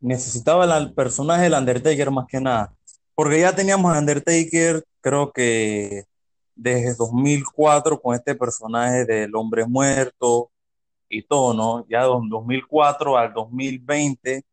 necesitaba 0.00 0.64
el, 0.78 0.94
personaje 0.94 1.42
del 1.42 1.54
Undertaker 1.54 2.10
más 2.10 2.26
que 2.28 2.40
nada, 2.40 2.72
porque 3.14 3.40
ya 3.40 3.54
teníamos 3.54 3.92
al 3.92 3.98
Undertaker, 3.98 4.84
creo 5.00 5.32
que 5.32 6.04
desde 6.58 6.94
2004 6.96 8.00
con 8.00 8.14
este 8.16 8.34
personaje 8.34 9.04
del 9.06 9.34
hombre 9.36 9.66
muerto 9.66 10.50
y 11.08 11.22
todo, 11.22 11.54
¿no? 11.54 11.86
Ya 11.88 12.02
de 12.02 12.08
2004 12.08 13.16
al 13.18 13.32
2020 13.32 14.44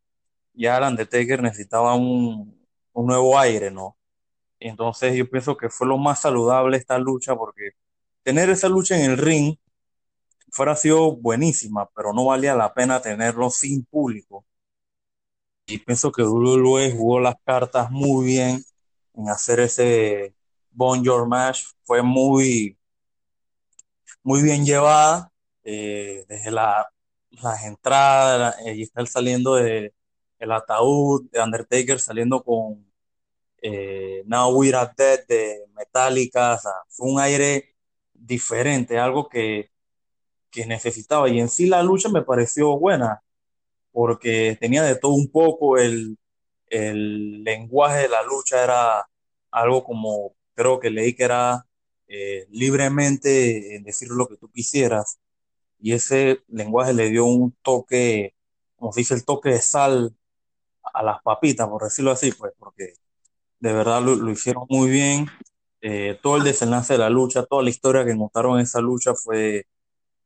ya 0.53 0.77
el 0.77 0.83
Undertaker 0.85 1.41
necesitaba 1.41 1.95
un, 1.95 2.57
un 2.93 3.07
nuevo 3.07 3.37
aire, 3.39 3.71
¿no? 3.71 3.97
Entonces 4.59 5.15
yo 5.15 5.29
pienso 5.29 5.57
que 5.57 5.69
fue 5.69 5.87
lo 5.87 5.97
más 5.97 6.21
saludable 6.21 6.77
esta 6.77 6.97
lucha 6.99 7.35
porque 7.35 7.71
tener 8.23 8.49
esa 8.49 8.69
lucha 8.69 8.97
en 8.97 9.11
el 9.11 9.17
ring 9.17 9.57
fuera 10.51 10.75
sido 10.75 11.15
buenísima, 11.17 11.89
pero 11.95 12.13
no 12.13 12.25
valía 12.25 12.55
la 12.55 12.73
pena 12.73 13.01
tenerlo 13.01 13.49
sin 13.49 13.85
público. 13.85 14.45
Y 15.67 15.79
pienso 15.79 16.11
que 16.11 16.23
WWE 16.23 16.91
jugó 16.91 17.19
las 17.19 17.35
cartas 17.43 17.89
muy 17.91 18.25
bien 18.25 18.63
en 19.15 19.29
hacer 19.29 19.59
ese 19.59 20.35
Bonjour 20.77 21.25
Match. 21.25 21.67
Fue 21.83 22.01
muy, 22.01 22.77
muy 24.23 24.41
bien 24.41 24.65
llevada 24.65 25.31
eh, 25.63 26.25
desde 26.27 26.51
la, 26.51 26.89
las 27.31 27.63
entradas, 27.63 28.55
y 28.65 28.81
estar 28.83 29.07
saliendo 29.07 29.55
de 29.55 29.93
el 30.39 30.51
ataúd 30.51 31.29
de 31.31 31.41
Undertaker 31.41 31.99
saliendo 31.99 32.43
con 32.43 32.85
eh, 33.61 34.23
Now 34.25 34.51
We're 34.53 34.75
At 34.77 34.95
Dead 34.97 35.19
de 35.27 35.65
Metallica, 35.75 36.55
o 36.55 36.59
sea, 36.59 36.71
fue 36.89 37.11
un 37.11 37.19
aire 37.21 37.75
diferente, 38.13 38.99
algo 38.99 39.29
que, 39.29 39.71
que 40.51 40.65
necesitaba. 40.65 41.29
Y 41.29 41.39
en 41.39 41.49
sí 41.49 41.67
la 41.67 41.83
lucha 41.83 42.09
me 42.09 42.23
pareció 42.23 42.77
buena, 42.79 43.23
porque 43.91 44.57
tenía 44.59 44.83
de 44.83 44.97
todo 44.97 45.13
un 45.13 45.31
poco, 45.31 45.77
el, 45.77 46.17
el 46.67 47.43
lenguaje 47.43 48.03
de 48.03 48.09
la 48.09 48.23
lucha 48.23 48.63
era 48.63 49.09
algo 49.51 49.83
como, 49.83 50.34
creo 50.55 50.79
que 50.79 50.89
leí 50.89 51.15
que 51.15 51.23
era 51.25 51.65
eh, 52.07 52.47
libremente 52.51 53.75
en 53.75 53.83
decir 53.83 54.09
lo 54.09 54.27
que 54.27 54.37
tú 54.37 54.49
quisieras, 54.51 55.19
y 55.79 55.93
ese 55.93 56.43
lenguaje 56.47 56.93
le 56.93 57.09
dio 57.09 57.25
un 57.25 57.55
toque, 57.61 58.35
como 58.77 58.91
se 58.93 59.01
dice, 59.01 59.13
el 59.15 59.25
toque 59.25 59.49
de 59.49 59.61
sal 59.61 60.15
a 60.93 61.03
las 61.03 61.21
papitas, 61.21 61.67
por 61.67 61.83
decirlo 61.83 62.11
así, 62.11 62.31
pues, 62.31 62.53
porque 62.57 62.93
de 63.59 63.73
verdad 63.73 64.01
lo, 64.01 64.15
lo 64.15 64.31
hicieron 64.31 64.65
muy 64.69 64.89
bien. 64.89 65.27
Eh, 65.81 66.19
todo 66.23 66.37
el 66.37 66.43
desenlace 66.43 66.93
de 66.93 66.99
la 66.99 67.09
lucha, 67.09 67.45
toda 67.45 67.61
la 67.63 67.69
historia 67.69 68.05
que 68.05 68.15
montaron 68.15 68.57
en 68.57 68.63
esa 68.63 68.81
lucha 68.81 69.13
fue, 69.13 69.67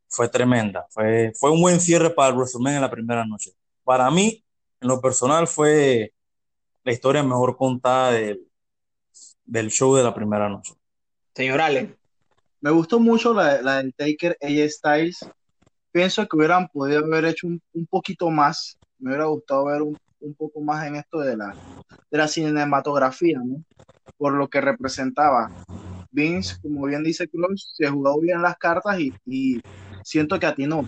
fue 0.08 0.30
tremenda. 0.30 0.88
Fue, 0.90 1.34
fue 1.38 1.52
un 1.52 1.62
buen 1.62 1.82
cierre 1.82 2.12
para 2.12 2.30
el 2.30 2.36
WrestleMania 2.36 2.78
en 2.78 2.84
la 2.84 2.92
primera 2.92 3.26
noche. 3.26 3.52
Para 3.84 4.10
mí, 4.12 4.44
en 4.82 4.88
lo 4.88 5.02
personal, 5.02 5.48
fue 5.48 6.14
la 6.84 6.94
historia 6.94 7.24
mejor 7.24 7.58
contada 7.58 8.12
del, 8.12 8.49
del 9.50 9.72
show 9.72 9.96
de 9.96 10.04
la 10.04 10.14
primera 10.14 10.48
noche. 10.48 10.74
Señor 11.34 11.60
Allen. 11.60 11.96
Me 12.62 12.72
gustó 12.72 13.00
mucho 13.00 13.34
la, 13.34 13.62
la 13.62 13.78
del 13.78 13.94
Taker 13.96 14.38
AJ 14.42 14.70
Styles. 14.70 15.30
Pienso 15.92 16.28
que 16.28 16.38
hubieran 16.38 16.68
podido 16.68 17.04
haber 17.04 17.26
hecho 17.26 17.48
un, 17.48 17.60
un 17.74 17.88
poquito 17.88 18.30
más. 18.30 18.78
Me 19.00 19.10
hubiera 19.10 19.26
gustado 19.26 19.66
ver 19.66 19.82
un, 19.82 19.98
un 20.20 20.36
poco 20.36 20.62
más 20.62 20.86
en 20.86 20.98
esto 20.98 21.20
de 21.20 21.36
la, 21.36 21.56
de 22.12 22.18
la 22.18 22.28
cinematografía, 22.28 23.40
¿no? 23.44 23.64
Por 24.18 24.34
lo 24.34 24.48
que 24.48 24.62
representaba. 24.62 25.52
Vince, 26.12 26.58
como 26.62 26.86
bien 26.86 27.04
dice 27.04 27.28
Cruz, 27.28 27.74
se 27.76 27.88
jugó 27.88 28.20
bien 28.20 28.42
las 28.42 28.58
cartas 28.58 29.00
y, 29.00 29.14
y 29.26 29.62
siento 30.04 30.40
que 30.40 30.46
atinó. 30.46 30.88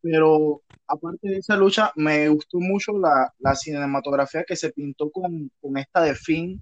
Pero 0.00 0.62
aparte 0.88 1.28
de 1.28 1.38
esa 1.38 1.56
lucha, 1.56 1.92
me 1.94 2.28
gustó 2.28 2.58
mucho 2.58 2.98
la, 2.98 3.32
la 3.38 3.54
cinematografía 3.54 4.44
que 4.44 4.56
se 4.56 4.70
pintó 4.72 5.10
con, 5.10 5.50
con 5.60 5.76
esta 5.76 6.00
de 6.02 6.14
Finn 6.14 6.60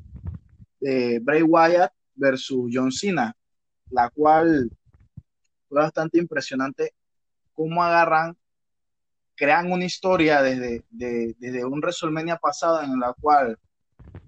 de 0.85 1.19
Bray 1.19 1.43
Wyatt 1.43 1.93
versus 2.15 2.71
John 2.71 2.93
Cena, 2.93 3.35
la 3.91 4.11
cual 4.11 4.71
fue 5.67 5.81
bastante 5.81 6.19
impresionante 6.19 6.93
cómo 7.55 7.83
agarran 7.83 8.37
crean 9.35 9.73
una 9.73 9.87
historia 9.87 10.43
desde, 10.43 10.85
de, 10.91 11.35
desde 11.39 11.65
un 11.65 11.81
WrestleMania 11.81 12.37
pasado 12.37 12.83
en 12.83 13.01
la 13.01 13.15
cual 13.19 13.59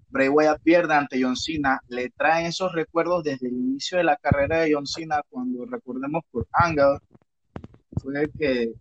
Bray 0.08 0.28
Wyatt 0.28 0.62
pierde 0.62 0.94
ante 0.94 1.22
John 1.22 1.36
Cena, 1.36 1.78
le 1.88 2.08
traen 2.10 2.46
esos 2.46 2.72
recuerdos 2.72 3.22
desde 3.22 3.48
el 3.48 3.54
inicio 3.54 3.98
de 3.98 4.04
la 4.04 4.16
carrera 4.16 4.60
de 4.60 4.72
John 4.72 4.86
Cena, 4.86 5.20
cuando 5.28 5.66
recordemos 5.66 6.24
por 6.30 6.48
Angle, 6.52 6.98
fue 8.00 8.18
el 8.18 8.32
que 8.32 8.72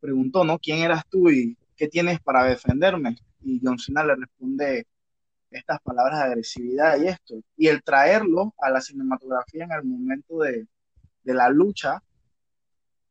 preguntó, 0.00 0.42
¿no? 0.42 0.58
¿Quién 0.58 0.78
eras 0.78 1.04
tú 1.10 1.28
y 1.28 1.56
qué 1.76 1.86
tienes 1.86 2.18
para 2.20 2.44
defenderme? 2.44 3.16
Y 3.42 3.60
John 3.62 3.78
Cena 3.78 4.04
le 4.04 4.16
responde 4.16 4.86
estas 5.50 5.80
palabras 5.82 6.18
de 6.20 6.24
agresividad 6.26 6.98
y 7.00 7.08
esto. 7.08 7.40
Y 7.56 7.68
el 7.68 7.82
traerlo 7.82 8.54
a 8.58 8.70
la 8.70 8.80
cinematografía 8.80 9.64
en 9.64 9.72
el 9.72 9.84
momento 9.84 10.38
de, 10.38 10.66
de 11.22 11.34
la 11.34 11.48
lucha 11.50 12.02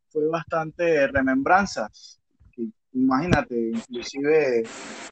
fue 0.10 0.27
bastante 0.27 1.08
remembranzas 1.08 2.19
imagínate, 2.93 3.72
inclusive 3.72 4.63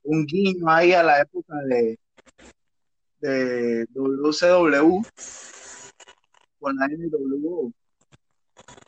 un 0.04 0.26
guiño 0.26 0.70
ahí 0.70 0.94
a 0.94 1.04
la 1.04 1.22
época 1.22 1.56
de, 1.68 2.00
de 3.20 3.86
WCW 3.94 5.02
con 6.60 6.76
la 6.76 6.88
NWO. 6.88 7.72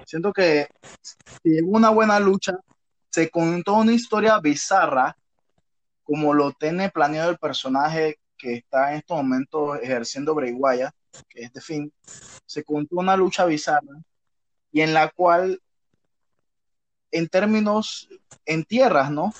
Siento 0.05 0.33
que 0.33 0.67
si 1.43 1.49
llegó 1.49 1.71
una 1.71 1.89
buena 1.89 2.19
lucha, 2.19 2.57
se 3.09 3.29
contó 3.29 3.75
una 3.75 3.93
historia 3.93 4.39
bizarra, 4.39 5.15
como 6.03 6.33
lo 6.33 6.51
tiene 6.53 6.89
planeado 6.89 7.29
el 7.29 7.37
personaje 7.37 8.19
que 8.39 8.53
está 8.55 8.91
en 8.91 8.99
estos 8.99 9.17
momentos 9.17 9.77
ejerciendo 9.83 10.33
Wyatt, 10.33 10.95
que 11.27 11.43
es 11.43 11.53
de 11.53 11.61
fin, 11.61 11.93
se 12.45 12.63
contó 12.63 12.95
una 12.95 13.15
lucha 13.15 13.45
bizarra 13.45 14.01
y 14.71 14.81
en 14.81 14.93
la 14.93 15.09
cual 15.09 15.61
en 17.11 17.27
términos, 17.27 18.07
en 18.45 18.63
tierras, 18.63 19.11
¿no? 19.11 19.33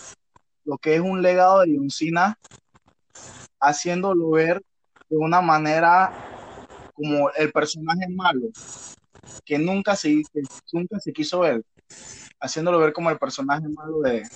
Lo 0.66 0.78
que 0.78 0.96
es 0.96 1.02
un 1.02 1.22
legado 1.22 1.62
de 1.62 1.76
John 1.76 1.90
Cena, 1.90 2.38
haciéndolo 3.60 4.32
ver 4.32 4.62
de 5.10 5.18
una 5.18 5.42
manera 5.42 6.12
como 6.94 7.32
el 7.32 7.52
personaje 7.52 8.08
malo, 8.10 8.50
que 9.46 9.58
nunca 9.58 9.96
se, 9.96 10.22
nunca 10.74 11.00
se 11.00 11.14
quiso 11.14 11.40
ver, 11.40 11.64
haciéndolo 12.40 12.80
ver 12.80 12.92
como 12.92 13.10
el 13.10 13.18
personaje 13.18 13.68
malo 13.70 14.02
de, 14.02 14.28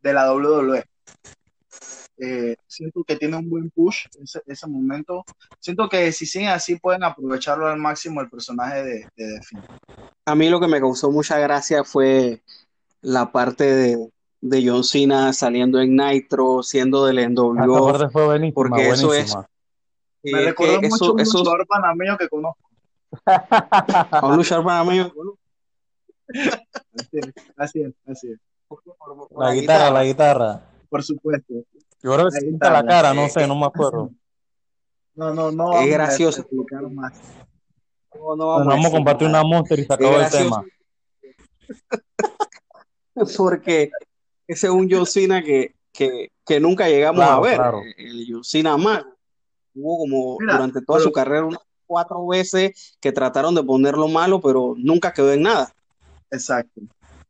de 0.00 0.12
la 0.12 0.32
WWE. 0.32 0.84
Eh, 2.24 2.54
siento 2.68 3.02
que 3.02 3.16
tiene 3.16 3.36
un 3.36 3.50
buen 3.50 3.68
push 3.70 4.04
ese, 4.22 4.40
ese 4.46 4.66
momento. 4.68 5.24
Siento 5.58 5.88
que 5.88 6.12
si 6.12 6.24
siguen 6.24 6.50
así 6.50 6.76
pueden 6.76 7.02
aprovecharlo 7.02 7.66
al 7.66 7.78
máximo 7.78 8.20
el 8.20 8.30
personaje 8.30 8.84
de, 8.84 8.92
de 9.16 9.40
The. 9.40 9.58
A 10.26 10.34
mí 10.36 10.48
lo 10.48 10.60
que 10.60 10.68
me 10.68 10.78
causó 10.78 11.10
mucha 11.10 11.36
gracia 11.40 11.82
fue 11.82 12.40
la 13.00 13.32
parte 13.32 13.64
de, 13.64 14.08
de 14.40 14.68
John 14.68 14.84
Cena 14.84 15.32
saliendo 15.32 15.80
en 15.80 15.96
Nitro, 15.96 16.62
siendo 16.62 17.04
del 17.06 17.18
NWO, 17.34 17.86
parte 17.92 18.08
fue 18.10 18.24
buenísima, 18.26 18.54
porque 18.54 18.88
eso 18.90 19.12
es, 19.14 19.34
eh, 19.34 19.36
Me 20.32 20.38
que 20.38 20.44
recordó 20.46 20.80
mucho 20.82 20.94
eso, 20.94 21.12
un 21.14 21.20
eso 21.20 21.38
luchador 21.38 21.66
panameño 21.66 22.16
que 22.16 22.28
conozco. 22.28 22.60
a 23.26 24.26
un 24.28 24.36
luchador 24.36 24.64
panameño 24.64 25.12
Así 26.94 27.18
es, 27.18 27.32
así 27.56 27.80
es, 27.82 27.92
así 28.06 28.30
es. 28.32 28.38
por, 28.68 28.80
por- 28.84 29.28
por 29.28 29.42
La 29.42 29.48
la 29.48 29.54
guitarra, 29.54 29.90
la 29.90 30.04
guitarra. 30.04 30.44
guitarra. 30.54 30.68
Por 30.88 31.02
supuesto. 31.02 31.54
Yo 32.02 32.12
creo 32.14 32.26
que 32.26 32.32
se 32.32 32.46
pinta 32.46 32.70
la 32.70 32.84
cara, 32.84 33.14
no 33.14 33.28
sé, 33.28 33.46
no 33.46 33.56
me 33.56 33.66
acuerdo. 33.66 34.10
No, 35.14 35.34
no, 35.34 35.52
no 35.52 35.74
es 35.74 35.82
a 35.82 35.86
gracioso 35.92 36.42
porque 36.50 36.74
más. 36.74 37.12
no, 38.14 38.34
no 38.34 38.46
vamos 38.46 38.66
a 38.66 38.70
vamos 38.70 38.86
a 38.86 38.90
compartir 38.92 39.28
una 39.28 39.42
monster 39.42 39.78
y 39.78 39.84
se 39.84 39.92
acabó 39.92 40.20
el 40.20 40.30
tema. 40.30 40.64
porque 43.36 43.90
ese 44.46 44.66
es 44.68 44.72
un 44.72 44.88
John 44.90 45.04
Cena 45.04 45.42
que, 45.42 45.74
que, 45.92 46.32
que 46.46 46.60
nunca 46.60 46.88
llegamos 46.88 47.22
a 47.22 47.38
ver, 47.40 47.56
claro. 47.56 47.82
el 47.98 48.26
John 48.26 48.42
Cena 48.42 48.78
más. 48.78 49.04
Hubo 49.74 49.98
como 49.98 50.38
Mira, 50.40 50.54
durante 50.54 50.80
toda 50.80 50.98
pero 50.98 51.08
su 51.10 51.12
carrera 51.12 51.44
unas 51.44 51.60
cuatro 51.86 52.26
veces 52.26 52.96
que 52.98 53.12
trataron 53.12 53.54
de 53.54 53.62
ponerlo 53.62 54.08
malo, 54.08 54.40
pero 54.40 54.72
nunca 54.78 55.12
quedó 55.12 55.30
en 55.30 55.42
nada. 55.42 55.70
exacto. 56.30 56.80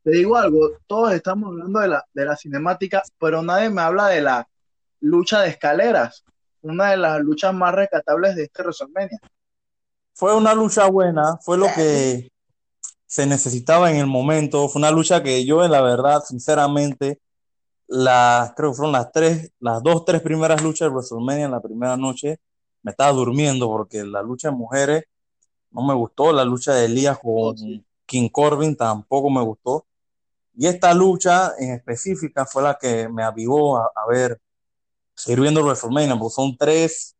Te 0.04 0.12
digo 0.12 0.36
algo, 0.36 0.70
todos 0.86 1.12
estamos 1.14 1.48
hablando 1.48 1.80
de 1.80 1.88
la, 1.88 2.04
de 2.14 2.24
la 2.24 2.36
cinemática, 2.36 3.02
pero 3.18 3.42
nadie 3.42 3.70
me 3.70 3.82
habla 3.82 4.06
de 4.06 4.20
la 4.20 4.48
lucha 5.02 5.42
de 5.42 5.50
escaleras, 5.50 6.24
una 6.62 6.90
de 6.90 6.96
las 6.96 7.20
luchas 7.20 7.52
más 7.52 7.74
rescatables 7.74 8.36
de 8.36 8.44
este 8.44 8.62
WrestleMania. 8.62 9.18
Fue 10.14 10.34
una 10.34 10.54
lucha 10.54 10.86
buena, 10.86 11.36
fue 11.42 11.58
lo 11.58 11.66
que 11.74 12.30
se 13.06 13.26
necesitaba 13.26 13.90
en 13.90 13.96
el 13.96 14.06
momento. 14.06 14.68
Fue 14.68 14.80
una 14.80 14.90
lucha 14.90 15.22
que 15.22 15.44
yo, 15.44 15.64
en 15.64 15.72
la 15.72 15.82
verdad, 15.82 16.22
sinceramente, 16.24 17.20
las, 17.88 18.54
creo 18.54 18.70
que 18.70 18.76
fueron 18.76 18.92
las 18.92 19.10
tres, 19.12 19.50
las 19.58 19.82
dos, 19.82 20.04
tres 20.04 20.22
primeras 20.22 20.62
luchas 20.62 20.88
de 20.88 20.94
WrestleMania 20.94 21.44
en 21.46 21.50
la 21.50 21.60
primera 21.60 21.96
noche, 21.96 22.38
me 22.82 22.92
estaba 22.92 23.12
durmiendo 23.12 23.68
porque 23.68 24.04
la 24.04 24.22
lucha 24.22 24.48
de 24.48 24.56
mujeres 24.56 25.04
no 25.70 25.82
me 25.82 25.94
gustó, 25.94 26.32
la 26.32 26.44
lucha 26.44 26.74
de 26.74 26.84
Elías 26.84 27.18
Oh, 27.22 27.48
con 27.48 27.58
sí. 27.58 27.84
King 28.06 28.28
Corbin 28.28 28.76
tampoco 28.76 29.30
me 29.30 29.42
gustó. 29.42 29.84
Y 30.54 30.66
esta 30.66 30.94
lucha 30.94 31.52
en 31.58 31.72
específica 31.72 32.44
fue 32.46 32.62
la 32.62 32.78
que 32.80 33.08
me 33.08 33.22
avivó 33.22 33.78
a, 33.78 33.90
a 33.94 34.06
ver, 34.08 34.38
seguir 35.14 35.40
viendo 35.40 35.62
WrestleMania, 35.62 36.18
porque 36.18 36.34
son 36.34 36.56
tres 36.56 37.16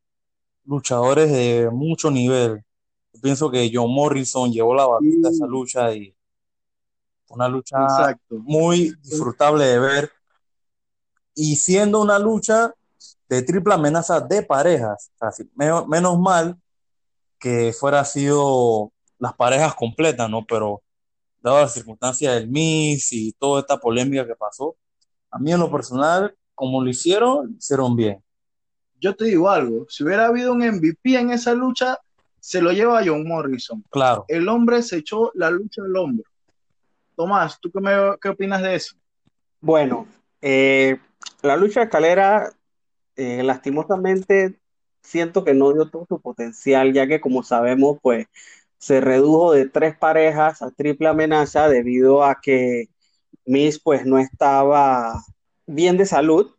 luchadores 0.64 1.30
de 1.30 1.70
mucho 1.72 2.10
nivel. 2.10 2.64
Yo 3.12 3.20
pienso 3.20 3.50
que 3.50 3.70
John 3.72 3.92
Morrison 3.92 4.50
llevó 4.50 4.74
la 4.74 4.86
batuta 4.86 5.28
a 5.28 5.30
esa 5.30 5.44
Sí, 5.44 5.50
lucha 5.50 5.94
y 5.94 6.14
fue 7.26 7.36
una 7.36 7.48
lucha 7.48 7.82
exacto. 7.82 8.36
muy 8.38 8.94
disfrutable 9.02 9.64
de 9.64 9.78
ver. 9.78 10.12
Y 11.34 11.56
siendo 11.56 12.00
una 12.00 12.18
lucha 12.18 12.74
de 13.28 13.42
triple 13.42 13.74
amenaza 13.74 14.20
de 14.20 14.42
parejas, 14.42 15.10
o 15.20 15.30
sea, 15.30 15.46
menos 15.54 16.18
mal 16.18 16.58
que 17.38 17.72
fuera 17.72 18.04
sido 18.04 18.92
las 19.18 19.34
parejas 19.34 19.74
completas, 19.74 20.28
¿no? 20.28 20.44
Pero 20.44 20.82
dado 21.40 21.60
las 21.60 21.72
circunstancias 21.72 22.34
del 22.34 22.48
Miss 22.48 23.12
y 23.12 23.32
toda 23.32 23.60
esta 23.60 23.78
polémica 23.78 24.26
que 24.26 24.36
pasó, 24.36 24.76
a 25.30 25.38
mí 25.38 25.52
en 25.52 25.60
lo 25.60 25.70
personal, 25.70 26.36
como 26.54 26.82
lo 26.82 26.90
hicieron, 26.90 27.46
lo 27.52 27.56
hicieron 27.56 27.96
bien. 27.96 28.22
Yo 29.00 29.14
te 29.16 29.24
digo 29.24 29.48
algo, 29.50 29.86
si 29.88 30.04
hubiera 30.04 30.26
habido 30.26 30.52
un 30.52 30.62
MVP 30.62 31.16
en 31.18 31.30
esa 31.30 31.54
lucha, 31.54 31.98
se 32.38 32.60
lo 32.62 32.72
lleva 32.72 32.98
a 33.00 33.04
John 33.04 33.26
Morrison. 33.26 33.84
Claro. 33.90 34.24
El 34.28 34.48
hombre 34.48 34.82
se 34.82 34.98
echó 34.98 35.30
la 35.34 35.50
lucha 35.50 35.82
al 35.82 35.96
hombro. 35.96 36.24
Tomás, 37.16 37.58
¿tú 37.60 37.70
qué, 37.70 37.80
me- 37.80 38.16
qué 38.20 38.28
opinas 38.28 38.62
de 38.62 38.74
eso? 38.76 38.96
Bueno, 39.60 40.06
eh, 40.40 40.98
la 41.42 41.56
lucha 41.56 41.80
de 41.80 41.84
escalera, 41.86 42.52
eh, 43.16 43.42
lastimosamente, 43.42 44.58
siento 45.02 45.44
que 45.44 45.54
no 45.54 45.72
dio 45.72 45.88
todo 45.88 46.06
su 46.08 46.20
potencial, 46.20 46.92
ya 46.92 47.06
que 47.06 47.20
como 47.20 47.42
sabemos, 47.42 47.98
pues 48.02 48.26
se 48.78 49.00
redujo 49.00 49.52
de 49.52 49.68
tres 49.68 49.96
parejas 49.96 50.62
a 50.62 50.70
triple 50.70 51.08
amenaza 51.08 51.68
debido 51.68 52.24
a 52.24 52.40
que 52.40 52.88
Miss 53.44 53.80
pues 53.80 54.04
no 54.06 54.18
estaba 54.18 55.22
bien 55.74 55.96
de 55.96 56.06
salud 56.06 56.50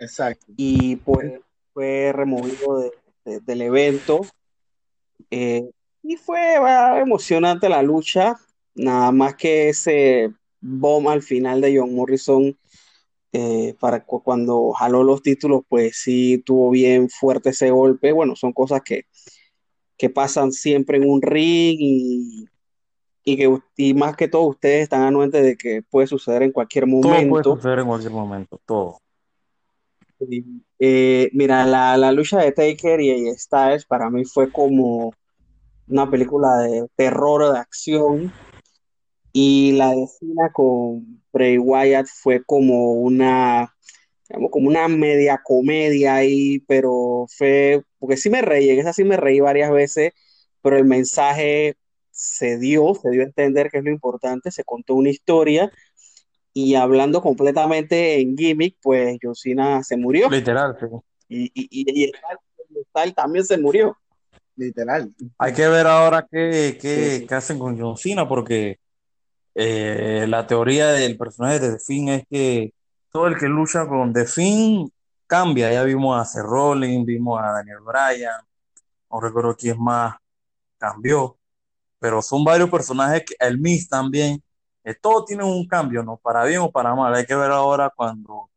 Exacto. 0.00 0.46
y 0.56 0.96
pues 0.96 1.32
fue 1.72 2.12
removido 2.12 2.78
de- 2.80 2.92
de- 3.24 3.40
del 3.40 3.62
evento. 3.62 4.20
Eh, 5.30 5.68
y 6.02 6.16
fue 6.16 6.54
emocionante 7.00 7.68
la 7.68 7.82
lucha, 7.82 8.36
nada 8.74 9.10
más 9.12 9.34
que 9.34 9.68
ese 9.70 10.30
bomb 10.60 11.08
al 11.08 11.22
final 11.22 11.60
de 11.60 11.76
John 11.78 11.94
Morrison 11.94 12.56
eh, 13.32 13.74
para 13.78 14.04
cu- 14.04 14.22
cuando 14.22 14.72
jaló 14.72 15.04
los 15.04 15.22
títulos, 15.22 15.62
pues 15.68 15.98
sí 15.98 16.38
tuvo 16.46 16.70
bien 16.70 17.10
fuerte 17.10 17.50
ese 17.50 17.70
golpe. 17.70 18.12
Bueno, 18.12 18.34
son 18.36 18.52
cosas 18.54 18.80
que, 18.82 19.04
que 19.98 20.08
pasan 20.08 20.50
siempre 20.52 20.96
en 20.96 21.08
un 21.08 21.20
ring 21.20 21.76
y, 21.78 22.46
y 23.28 23.36
que 23.36 23.58
y 23.76 23.92
más 23.92 24.16
que 24.16 24.26
todo 24.26 24.44
ustedes 24.44 24.84
están 24.84 25.02
anuentes 25.02 25.42
de 25.42 25.54
que 25.56 25.82
puede 25.82 26.06
suceder 26.06 26.42
en 26.42 26.50
cualquier 26.50 26.86
Todo 26.86 27.02
puede 27.02 27.26
momento. 27.26 27.56
suceder 27.56 27.80
en 27.80 27.86
cualquier 27.86 28.12
momento, 28.12 28.58
todo. 28.64 29.00
Eh, 30.78 31.28
mira, 31.34 31.66
la, 31.66 31.98
la 31.98 32.10
lucha 32.10 32.38
de 32.38 32.52
Taker 32.52 33.00
y 33.02 33.30
Styles 33.36 33.84
para 33.84 34.08
mí 34.08 34.24
fue 34.24 34.50
como 34.50 35.12
una 35.88 36.10
película 36.10 36.56
de 36.60 36.86
terror, 36.96 37.52
de 37.52 37.58
acción, 37.58 38.32
y 39.32 39.72
la 39.72 39.90
de 39.90 40.06
Cena 40.06 40.50
con 40.50 41.22
Bray 41.30 41.58
Wyatt 41.58 42.06
fue 42.06 42.42
como 42.42 42.94
una, 42.94 43.74
digamos, 44.28 44.50
como 44.50 44.68
una 44.68 44.88
media 44.88 45.38
comedia 45.44 46.14
ahí, 46.14 46.60
pero 46.60 47.26
fue, 47.28 47.82
porque 47.98 48.16
sí 48.16 48.30
me 48.30 48.40
reí, 48.40 48.70
en 48.70 48.78
esa 48.78 48.94
sí 48.94 49.04
me 49.04 49.18
reí 49.18 49.40
varias 49.40 49.70
veces, 49.70 50.12
pero 50.62 50.78
el 50.78 50.86
mensaje 50.86 51.76
se 52.20 52.58
dio, 52.58 52.94
se 53.00 53.10
dio 53.10 53.22
a 53.22 53.26
entender 53.26 53.70
que 53.70 53.78
es 53.78 53.84
lo 53.84 53.90
importante, 53.90 54.50
se 54.50 54.64
contó 54.64 54.94
una 54.94 55.08
historia, 55.10 55.70
y 56.52 56.74
hablando 56.74 57.22
completamente 57.22 58.20
en 58.20 58.36
gimmick, 58.36 58.76
pues 58.82 59.16
John 59.22 59.36
Cena 59.36 59.84
se 59.84 59.96
murió, 59.96 60.28
Literal, 60.28 60.76
sí. 60.80 60.86
y, 61.28 61.44
y, 61.44 61.68
y, 61.70 62.04
y 62.04 62.06
Styles- 62.12 62.86
Styles 62.90 63.14
también 63.14 63.44
se 63.44 63.56
murió. 63.56 63.96
Literal. 64.56 65.14
Hay 65.38 65.52
que 65.52 65.68
ver 65.68 65.86
ahora 65.86 66.26
qué, 66.28 66.76
qué, 66.82 67.18
sí. 67.20 67.26
qué 67.28 67.34
hacen 67.36 67.60
con 67.60 67.78
John 67.78 67.96
Cena, 67.96 68.26
porque 68.28 68.80
eh, 69.54 70.26
la 70.28 70.44
teoría 70.48 70.88
del 70.88 71.16
personaje 71.16 71.60
de 71.60 71.72
The 71.74 71.78
Fiend 71.78 72.08
es 72.08 72.24
que 72.28 72.72
todo 73.12 73.28
el 73.28 73.38
que 73.38 73.46
lucha 73.46 73.86
con 73.86 74.12
The 74.12 74.24
Fiend 74.26 74.90
cambia. 75.28 75.72
Ya 75.72 75.84
vimos 75.84 76.20
a 76.20 76.24
Seth 76.24 76.42
Rollins, 76.42 77.06
vimos 77.06 77.40
a 77.40 77.52
Daniel 77.52 77.78
Bryan, 77.86 78.40
no 79.08 79.20
recuerdo 79.20 79.54
quién 79.56 79.80
más 79.80 80.16
cambió, 80.76 81.37
pero 81.98 82.22
son 82.22 82.44
varios 82.44 82.70
personajes, 82.70 83.24
que, 83.24 83.34
el 83.38 83.58
Miz 83.58 83.88
también, 83.88 84.42
eh, 84.84 84.94
todo 84.94 85.24
tiene 85.24 85.44
un 85.44 85.66
cambio, 85.66 86.02
¿no? 86.02 86.16
Para 86.16 86.44
bien 86.44 86.60
o 86.60 86.70
para 86.70 86.94
mal. 86.94 87.14
Hay 87.14 87.26
que 87.26 87.34
ver 87.34 87.50
ahora 87.50 87.92
cuando, 87.94 88.48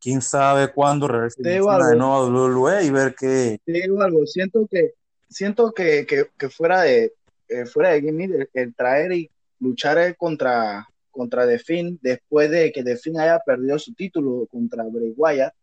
quién 0.00 0.20
sabe 0.20 0.72
cuándo 0.72 1.08
regrese 1.08 1.42
de 1.42 1.58
nuevo 1.60 1.70
a 1.70 2.26
WWE 2.28 2.84
y 2.84 2.90
ver 2.90 3.14
qué. 3.18 3.58
te 3.64 3.72
digo 3.72 4.02
algo, 4.02 4.26
siento 4.26 4.66
que, 4.70 4.92
siento 5.28 5.72
que, 5.72 6.06
que, 6.06 6.26
que 6.38 6.48
fuera 6.50 6.82
de, 6.82 7.12
eh, 7.48 7.66
fuera 7.66 7.90
de 7.90 8.48
el 8.52 8.74
traer 8.74 9.12
y 9.12 9.30
luchar 9.60 9.98
eh, 9.98 10.14
contra, 10.14 10.86
contra 11.10 11.46
The 11.46 11.58
Finn, 11.58 11.98
después 12.02 12.50
de 12.50 12.70
que 12.72 12.82
The 12.82 12.96
Finn 12.96 13.18
haya 13.18 13.38
perdido 13.38 13.78
su 13.78 13.94
título 13.94 14.46
contra 14.46 14.84
Bray 14.84 15.14
Wyatt, 15.16 15.54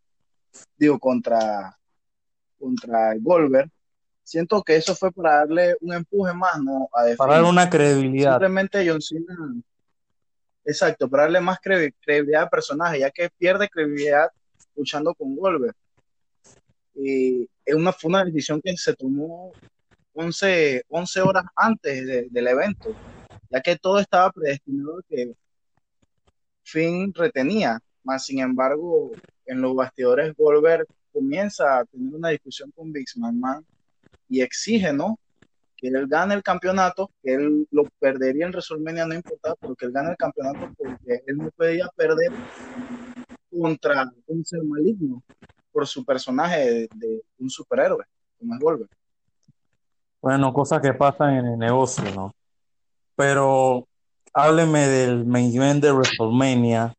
digo, 0.77 0.99
contra, 0.99 1.77
contra 2.59 3.15
Goldberg, 3.19 3.69
siento 4.31 4.63
que 4.63 4.77
eso 4.77 4.95
fue 4.95 5.11
para 5.11 5.39
darle 5.39 5.75
un 5.81 5.93
empuje 5.93 6.33
más, 6.33 6.57
¿no? 6.61 6.87
A 6.93 7.03
Para 7.17 7.33
dar 7.33 7.41
Finn. 7.41 7.49
una 7.51 7.69
credibilidad. 7.69 8.31
Simplemente 8.31 8.89
John 8.89 9.01
Cena, 9.01 9.35
exacto, 10.63 11.09
para 11.09 11.23
darle 11.23 11.41
más 11.41 11.59
cre- 11.59 11.93
credibilidad 11.99 12.43
al 12.43 12.49
personaje, 12.49 12.99
ya 12.99 13.11
que 13.11 13.29
pierde 13.37 13.67
credibilidad 13.67 14.29
luchando 14.75 15.13
con 15.13 15.35
Goldberg. 15.35 15.75
Y 16.95 17.49
es 17.65 17.75
una, 17.75 17.91
fue 17.91 18.07
una 18.09 18.23
decisión 18.23 18.61
que 18.61 18.75
se 18.77 18.93
tomó 18.95 19.53
11, 20.13 20.83
11 20.87 21.19
horas 21.21 21.43
antes 21.55 22.05
de- 22.07 22.27
del 22.29 22.47
evento, 22.47 22.89
ya 23.49 23.59
que 23.61 23.75
todo 23.75 23.99
estaba 23.99 24.31
predestinado 24.31 24.99
a 24.99 25.03
que 25.09 25.33
Finn 26.63 27.13
retenía. 27.13 27.79
Más 28.03 28.25
sin 28.25 28.39
embargo, 28.39 29.11
en 29.45 29.61
los 29.61 29.75
bastidores 29.75 30.33
Goldberg 30.37 30.85
comienza 31.11 31.79
a 31.79 31.85
tener 31.85 32.13
una 32.15 32.29
discusión 32.29 32.71
con 32.71 32.93
Vince 32.93 33.19
McMahon 33.19 33.65
y 34.31 34.41
exige, 34.41 34.93
¿no? 34.93 35.19
Que 35.75 35.89
él 35.89 36.07
gane 36.07 36.33
el 36.33 36.41
campeonato, 36.41 37.11
que 37.21 37.33
él 37.33 37.67
lo 37.69 37.83
perdería 37.99 38.45
en 38.45 38.51
WrestleMania, 38.51 39.05
no 39.05 39.13
importaba, 39.13 39.55
pero 39.59 39.75
que 39.75 39.85
él 39.85 39.91
gane 39.91 40.11
el 40.11 40.17
campeonato 40.17 40.73
porque 40.77 41.21
él 41.27 41.37
no 41.37 41.51
podía 41.51 41.89
perder 41.95 42.31
contra 43.51 44.09
un 44.27 44.45
ser 44.45 44.63
maligno 44.63 45.21
por 45.71 45.85
su 45.85 46.05
personaje 46.05 46.59
de, 46.59 46.89
de 46.95 47.21
un 47.39 47.49
superhéroe, 47.49 48.05
como 48.39 48.55
es 48.55 48.59
Goldberg. 48.59 48.89
Bueno, 50.21 50.53
cosas 50.53 50.81
que 50.81 50.93
pasan 50.93 51.35
en 51.35 51.45
el 51.47 51.59
negocio, 51.59 52.03
¿no? 52.15 52.33
Pero 53.15 53.87
hábleme 54.33 54.87
del 54.87 55.25
main 55.25 55.53
event 55.53 55.83
de 55.83 55.91
WrestleMania, 55.91 56.93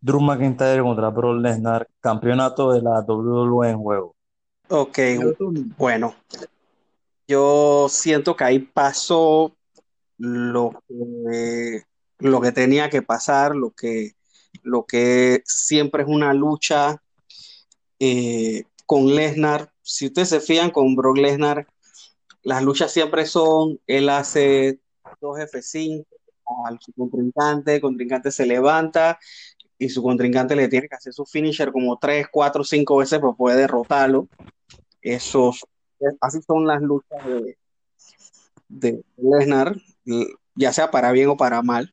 Drew 0.00 0.20
McIntyre 0.20 0.82
contra 0.82 1.10
Brock 1.10 1.40
Lesnar, 1.40 1.88
campeonato 2.00 2.72
de 2.72 2.80
la 2.80 3.00
WWE 3.00 3.70
en 3.70 3.78
juego. 3.78 4.14
Ok, 4.68 4.98
bueno, 5.76 6.14
yo 7.26 7.88
siento 7.90 8.36
que 8.36 8.44
ahí 8.44 8.58
pasó 8.58 9.56
lo 10.18 10.82
que, 10.88 11.82
lo 12.18 12.40
que 12.40 12.52
tenía 12.52 12.90
que 12.90 13.02
pasar, 13.02 13.54
lo 13.54 13.70
que, 13.70 14.12
lo 14.62 14.84
que 14.86 15.42
siempre 15.44 16.02
es 16.02 16.08
una 16.08 16.34
lucha 16.34 17.02
eh, 17.98 18.64
con 18.86 19.14
Lesnar. 19.14 19.72
Si 19.82 20.06
ustedes 20.06 20.28
se 20.28 20.40
fían 20.40 20.70
con 20.70 20.94
Brock 20.96 21.18
Lesnar, 21.18 21.66
las 22.42 22.62
luchas 22.62 22.92
siempre 22.92 23.26
son, 23.26 23.80
él 23.86 24.08
hace 24.08 24.80
dos 25.20 25.38
F5 25.38 26.04
al 26.66 26.78
su 26.80 26.92
contrincante, 26.92 27.76
el 27.76 27.80
contrincante 27.80 28.30
se 28.30 28.44
levanta 28.44 29.18
y 29.78 29.88
su 29.88 30.02
contrincante 30.02 30.54
le 30.54 30.68
tiene 30.68 30.88
que 30.88 30.94
hacer 30.94 31.12
su 31.12 31.24
finisher 31.24 31.72
como 31.72 31.98
tres, 31.98 32.26
cuatro, 32.30 32.62
cinco 32.64 32.98
veces 32.98 33.18
para 33.18 33.32
poder 33.32 33.58
derrotarlo. 33.58 34.28
Esos, 35.00 35.64
así 36.20 36.40
son 36.42 36.66
las 36.66 36.82
luchas 36.82 37.24
de, 37.26 37.56
de 38.68 39.04
Lesnar, 39.16 39.76
ya 40.54 40.72
sea 40.72 40.90
para 40.90 41.12
bien 41.12 41.28
o 41.28 41.36
para 41.36 41.62
mal. 41.62 41.92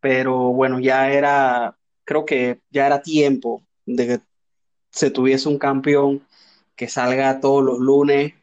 Pero 0.00 0.52
bueno, 0.52 0.80
ya 0.80 1.10
era, 1.10 1.76
creo 2.04 2.24
que 2.24 2.60
ya 2.70 2.86
era 2.86 3.02
tiempo 3.02 3.62
de 3.86 4.06
que 4.06 4.20
se 4.90 5.10
tuviese 5.10 5.48
un 5.48 5.58
campeón 5.58 6.26
que 6.76 6.88
salga 6.88 7.40
todos 7.40 7.62
los 7.62 7.78
lunes 7.78 8.34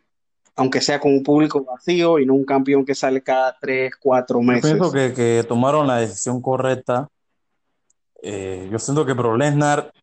aunque 0.60 0.82
sea 0.82 1.00
con 1.00 1.13
un 1.13 1.24
público 1.24 1.63
vacío 1.63 2.19
y 2.19 2.26
no 2.26 2.34
un 2.34 2.43
campeón 2.43 2.84
que 2.84 2.93
sale 2.93 3.24
cada 3.24 3.58
tres, 3.58 3.93
cuatro 3.98 4.41
meses. 4.41 4.69
Yo 4.69 4.78
pienso 4.78 4.91
que, 4.91 5.13
que 5.13 5.45
tomaron 5.48 5.88
la 5.88 6.00
decisión 6.00 6.41
correcta. 6.41 7.08
Eh, 8.22 8.67
yo 8.69 8.78
siento 8.78 9.06
que 9.06 9.13
Bro 9.13 9.38
Lesnar, 9.38 9.93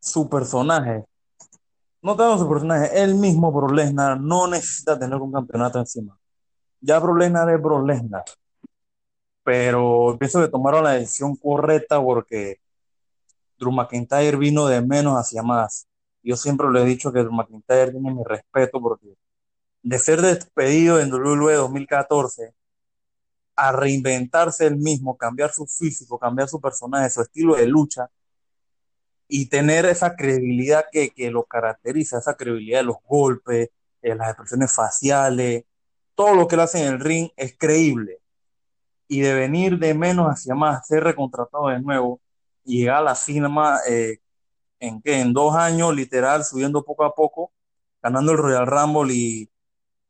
su 0.00 0.30
personaje, 0.30 1.04
no 2.06 2.14
tengo 2.14 2.38
su 2.38 2.48
personaje, 2.48 3.02
él 3.02 3.16
mismo 3.16 3.50
Bro 3.50 3.68
no 4.20 4.46
necesita 4.46 4.96
tener 4.96 5.18
un 5.18 5.32
campeonato 5.32 5.80
encima. 5.80 6.16
Ya 6.80 7.00
Bro 7.00 7.16
Lesnar 7.16 7.50
es 7.50 7.60
Bro 7.60 7.84
Lesnar. 7.84 8.22
Pero 9.42 10.16
pienso 10.16 10.40
que 10.40 10.46
tomaron 10.46 10.84
la 10.84 10.92
decisión 10.92 11.34
correcta 11.34 12.00
porque 12.00 12.60
Drew 13.58 13.72
McIntyre 13.72 14.36
vino 14.36 14.68
de 14.68 14.82
menos 14.82 15.16
hacia 15.16 15.42
más. 15.42 15.88
Yo 16.22 16.36
siempre 16.36 16.70
le 16.70 16.82
he 16.82 16.84
dicho 16.84 17.12
que 17.12 17.24
Drew 17.24 17.32
McIntyre 17.32 17.90
tiene 17.90 18.12
mi 18.12 18.22
respeto 18.22 18.80
porque 18.80 19.16
de 19.82 19.98
ser 19.98 20.22
despedido 20.22 21.00
en 21.00 21.12
WWE 21.12 21.54
2014 21.54 22.54
a 23.56 23.72
reinventarse 23.72 24.64
él 24.64 24.76
mismo, 24.76 25.16
cambiar 25.16 25.52
su 25.52 25.66
físico, 25.66 26.20
cambiar 26.20 26.48
su 26.48 26.60
personaje, 26.60 27.10
su 27.10 27.22
estilo 27.22 27.56
de 27.56 27.66
lucha 27.66 28.08
y 29.28 29.46
tener 29.48 29.86
esa 29.86 30.16
credibilidad 30.16 30.86
que, 30.90 31.10
que 31.10 31.30
lo 31.30 31.44
caracteriza, 31.44 32.18
esa 32.18 32.36
credibilidad 32.36 32.80
de 32.80 32.84
los 32.84 32.96
golpes, 33.04 33.70
de 34.02 34.14
las 34.14 34.28
expresiones 34.28 34.72
faciales, 34.72 35.64
todo 36.14 36.34
lo 36.34 36.48
que 36.48 36.56
él 36.56 36.60
hace 36.62 36.84
en 36.86 36.94
el 36.94 37.00
ring 37.00 37.30
es 37.36 37.56
creíble. 37.58 38.20
Y 39.08 39.20
de 39.20 39.34
venir 39.34 39.78
de 39.78 39.94
menos 39.94 40.28
hacia 40.28 40.54
más, 40.54 40.86
ser 40.86 41.04
recontratado 41.04 41.68
de 41.68 41.80
nuevo 41.80 42.20
y 42.64 42.80
llegar 42.80 42.98
a 42.98 43.02
la 43.02 43.14
cima 43.14 43.78
eh, 43.88 44.18
en 44.80 45.00
que 45.02 45.20
en 45.20 45.32
dos 45.32 45.54
años, 45.54 45.94
literal, 45.94 46.44
subiendo 46.44 46.84
poco 46.84 47.04
a 47.04 47.14
poco, 47.14 47.52
ganando 48.02 48.32
el 48.32 48.38
Royal 48.38 48.66
Rumble 48.66 49.14
y 49.14 49.50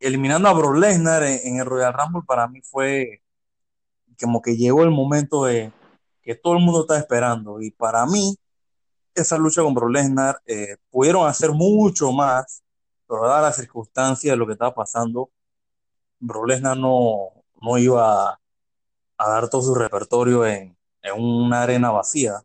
eliminando 0.01 0.49
a 0.49 0.53
Brock 0.53 0.77
Lesnar 0.77 1.23
en, 1.25 1.59
el 1.59 1.67
Royal 1.67 1.93
Rumble 1.95 2.23
para 2.27 2.49
mí 2.49 2.61
fue 2.63 3.23
como 4.21 4.43
que 4.43 4.57
llegó 4.57 4.83
el 4.83 4.91
momento 4.91 5.45
de 5.45 5.73
que 6.23 6.35
todo 6.35 6.55
el 6.55 6.65
mundo 6.65 6.83
está 6.83 6.99
esperando 6.99 7.61
y 7.61 7.71
para 7.71 8.07
mí 8.07 8.37
esa 9.17 9.39
lucha 9.39 9.63
con 9.63 9.75
Brock 9.75 9.95
eh, 10.47 10.77
pudieron 10.91 11.27
hacer 11.27 11.53
mucho 11.53 12.13
más 12.13 12.63
pero 13.09 13.23
dadas 13.23 13.43
las 13.43 13.57
circunstancias 13.57 14.33
de 14.33 14.37
lo 14.37 14.47
que 14.47 14.53
estaba 14.53 14.75
pasando 14.75 15.31
Brock 16.19 16.61
no, 16.61 17.33
no 17.61 17.79
iba 17.79 18.31
a, 19.19 19.29
dar 19.29 19.49
todo 19.49 19.63
su 19.63 19.75
repertorio 19.75 20.47
en, 20.47 20.77
en 21.03 21.23
una 21.23 21.63
arena 21.63 21.91
vacía 21.91 22.43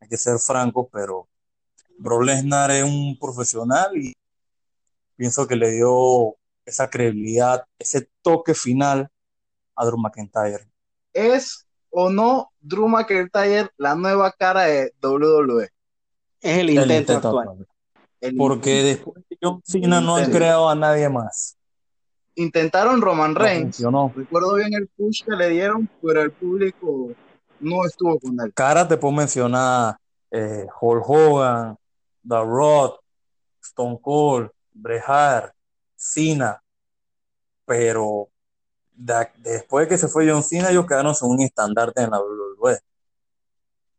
hay 0.00 0.08
que 0.08 0.16
ser 0.16 0.38
franco 0.38 0.88
pero 0.92 1.28
Brock 1.98 2.28
es 2.28 2.84
un 2.84 3.18
profesional 3.20 3.96
y 3.96 4.14
pienso 5.16 5.46
que 5.46 5.54
le 5.54 5.70
dio 5.72 6.34
esa 6.64 6.88
credibilidad, 6.88 7.64
ese 7.78 8.08
toque 8.22 8.54
final 8.54 9.10
a 9.76 9.84
Drew 9.84 9.98
McIntyre. 9.98 10.66
¿Es 11.12 11.66
o 11.90 12.08
no 12.08 12.52
Drew 12.60 12.88
McIntyre 12.88 13.68
la 13.76 13.94
nueva 13.94 14.32
cara 14.32 14.62
de 14.62 14.94
WWE? 15.02 15.68
Es 16.40 16.58
el 16.58 16.70
intento, 16.70 17.12
actual. 17.14 17.66
Porque 18.36 18.82
después 18.82 19.24
de 19.28 19.38
John 19.40 19.62
Cena 19.64 20.00
no 20.00 20.16
han 20.16 20.30
creado 20.30 20.68
a 20.68 20.74
nadie 20.74 21.08
más. 21.08 21.56
Intentaron 22.34 23.00
Roman 23.00 23.34
Reigns. 23.34 23.80
No 23.80 24.12
Recuerdo 24.14 24.54
bien 24.54 24.72
el 24.74 24.88
push 24.88 25.24
que 25.24 25.32
le 25.32 25.48
dieron, 25.50 25.88
pero 26.02 26.22
el 26.22 26.32
público 26.32 27.10
no 27.60 27.84
estuvo 27.84 28.18
con 28.18 28.40
él. 28.40 28.52
Cara 28.54 28.86
te 28.86 28.96
puedo 28.96 29.12
mencionar 29.12 29.96
eh, 30.30 30.66
Hulk 30.80 31.08
Hogan, 31.08 31.76
The 32.26 32.36
Rock, 32.44 33.00
Stone 33.62 33.98
Cold, 34.00 34.50
Bret 34.72 35.02
Hart, 35.06 35.52
Cena, 35.96 36.62
pero 37.64 38.28
después 39.36 39.86
de 39.86 39.88
que 39.88 39.98
se 39.98 40.08
fue 40.08 40.30
John 40.30 40.42
Cena, 40.42 40.70
ellos 40.70 40.86
quedaron 40.86 41.14
en 41.20 41.28
un 41.28 41.42
estandarte 41.42 42.02
en 42.02 42.10
la 42.10 42.20
WWE. 42.20 42.78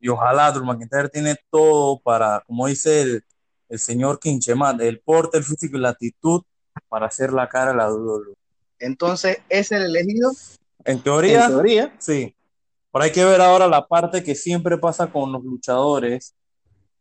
Y 0.01 0.09
ojalá 0.09 0.51
Drew 0.51 0.65
McIntyre 0.65 1.09
tiene 1.09 1.37
todo 1.49 1.99
para, 1.99 2.43
como 2.47 2.65
dice 2.67 3.01
el, 3.01 3.23
el 3.69 3.79
señor 3.79 4.19
Kincheman, 4.19 4.81
el 4.81 4.99
porte, 4.99 5.37
el 5.37 5.43
físico 5.43 5.77
y 5.77 5.79
la 5.79 5.89
actitud 5.89 6.41
para 6.89 7.05
hacer 7.05 7.31
la 7.31 7.47
cara 7.47 7.71
a 7.71 7.75
la 7.75 7.93
WWE. 7.93 8.33
Entonces, 8.79 9.37
¿es 9.47 9.71
el 9.71 9.83
elegido? 9.83 10.31
En 10.83 11.01
teoría, 11.01 11.45
en 11.45 11.51
teoría, 11.51 11.95
sí. 11.99 12.35
Pero 12.91 13.03
hay 13.05 13.11
que 13.11 13.23
ver 13.23 13.39
ahora 13.39 13.67
la 13.67 13.87
parte 13.87 14.23
que 14.23 14.35
siempre 14.35 14.77
pasa 14.77 15.11
con 15.11 15.31
los 15.31 15.43
luchadores, 15.43 16.35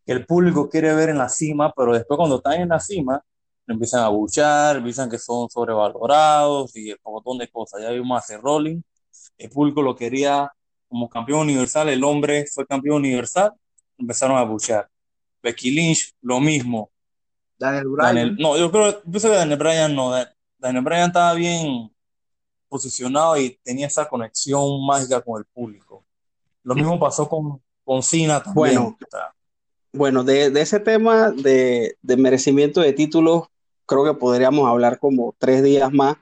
que 0.05 0.13
el 0.13 0.27
público 0.27 0.69
quiere 0.69 0.95
ver 0.95 1.09
en 1.09 1.19
la 1.19 1.29
cima, 1.29 1.73
pero 1.75 1.95
después 1.95 2.19
cuando 2.19 2.37
están 2.37 2.61
en 2.61 2.69
la 2.69 2.79
cima, 2.79 3.21
empiezan 3.67 4.05
a 4.05 4.09
buchar, 4.09 4.77
empiezan 4.77 5.09
que 5.09 5.19
son 5.19 5.49
sobrevalorados 5.49 6.77
y 6.77 6.93
un 6.93 7.15
montón 7.15 7.39
de 7.39 7.49
cosas. 7.49 7.83
Ya 7.83 7.91
vimos 7.91 8.19
hacer 8.19 8.41
Rolling, 8.41 8.83
el 9.39 9.51
público 9.51 9.83
lo 9.83 9.97
quería 9.97 10.53
como 10.91 11.09
campeón 11.09 11.41
universal, 11.41 11.89
el 11.89 12.03
hombre 12.03 12.47
fue 12.53 12.67
campeón 12.67 12.97
universal, 12.97 13.53
empezaron 13.97 14.37
a 14.37 14.43
buchar. 14.43 14.89
Becky 15.41 15.71
Lynch, 15.71 16.13
lo 16.21 16.41
mismo. 16.41 16.91
Daniel 17.57 17.89
Bryan. 17.89 18.37
no, 18.37 18.59
yo 18.59 18.71
creo, 18.73 19.01
que 19.03 19.29
Daniel 19.29 19.59
Bryan 19.59 19.95
no. 19.95 20.13
Daniel 20.59 20.85
Bryan 20.85 21.07
estaba 21.09 21.33
bien 21.35 21.91
posicionado 22.69 23.39
y 23.39 23.59
tenía 23.63 23.87
esa 23.87 24.09
conexión 24.09 24.85
mágica 24.85 25.21
con 25.21 25.39
el 25.39 25.45
público. 25.45 26.05
Lo 26.65 26.75
mismo 26.75 26.99
pasó 26.99 27.29
con, 27.29 27.63
con 27.85 28.03
Cena 28.03 28.43
también. 28.43 28.55
Bueno, 28.55 28.97
bueno 29.93 30.25
de, 30.25 30.51
de, 30.51 30.61
ese 30.61 30.81
tema 30.81 31.31
de, 31.31 31.97
de 32.03 32.17
merecimiento 32.17 32.81
de 32.81 32.93
títulos, 32.93 33.45
creo 33.87 34.05
que 34.05 34.15
podríamos 34.15 34.69
hablar 34.69 34.99
como 34.99 35.35
tres 35.39 35.63
días 35.63 35.93
más. 35.93 36.17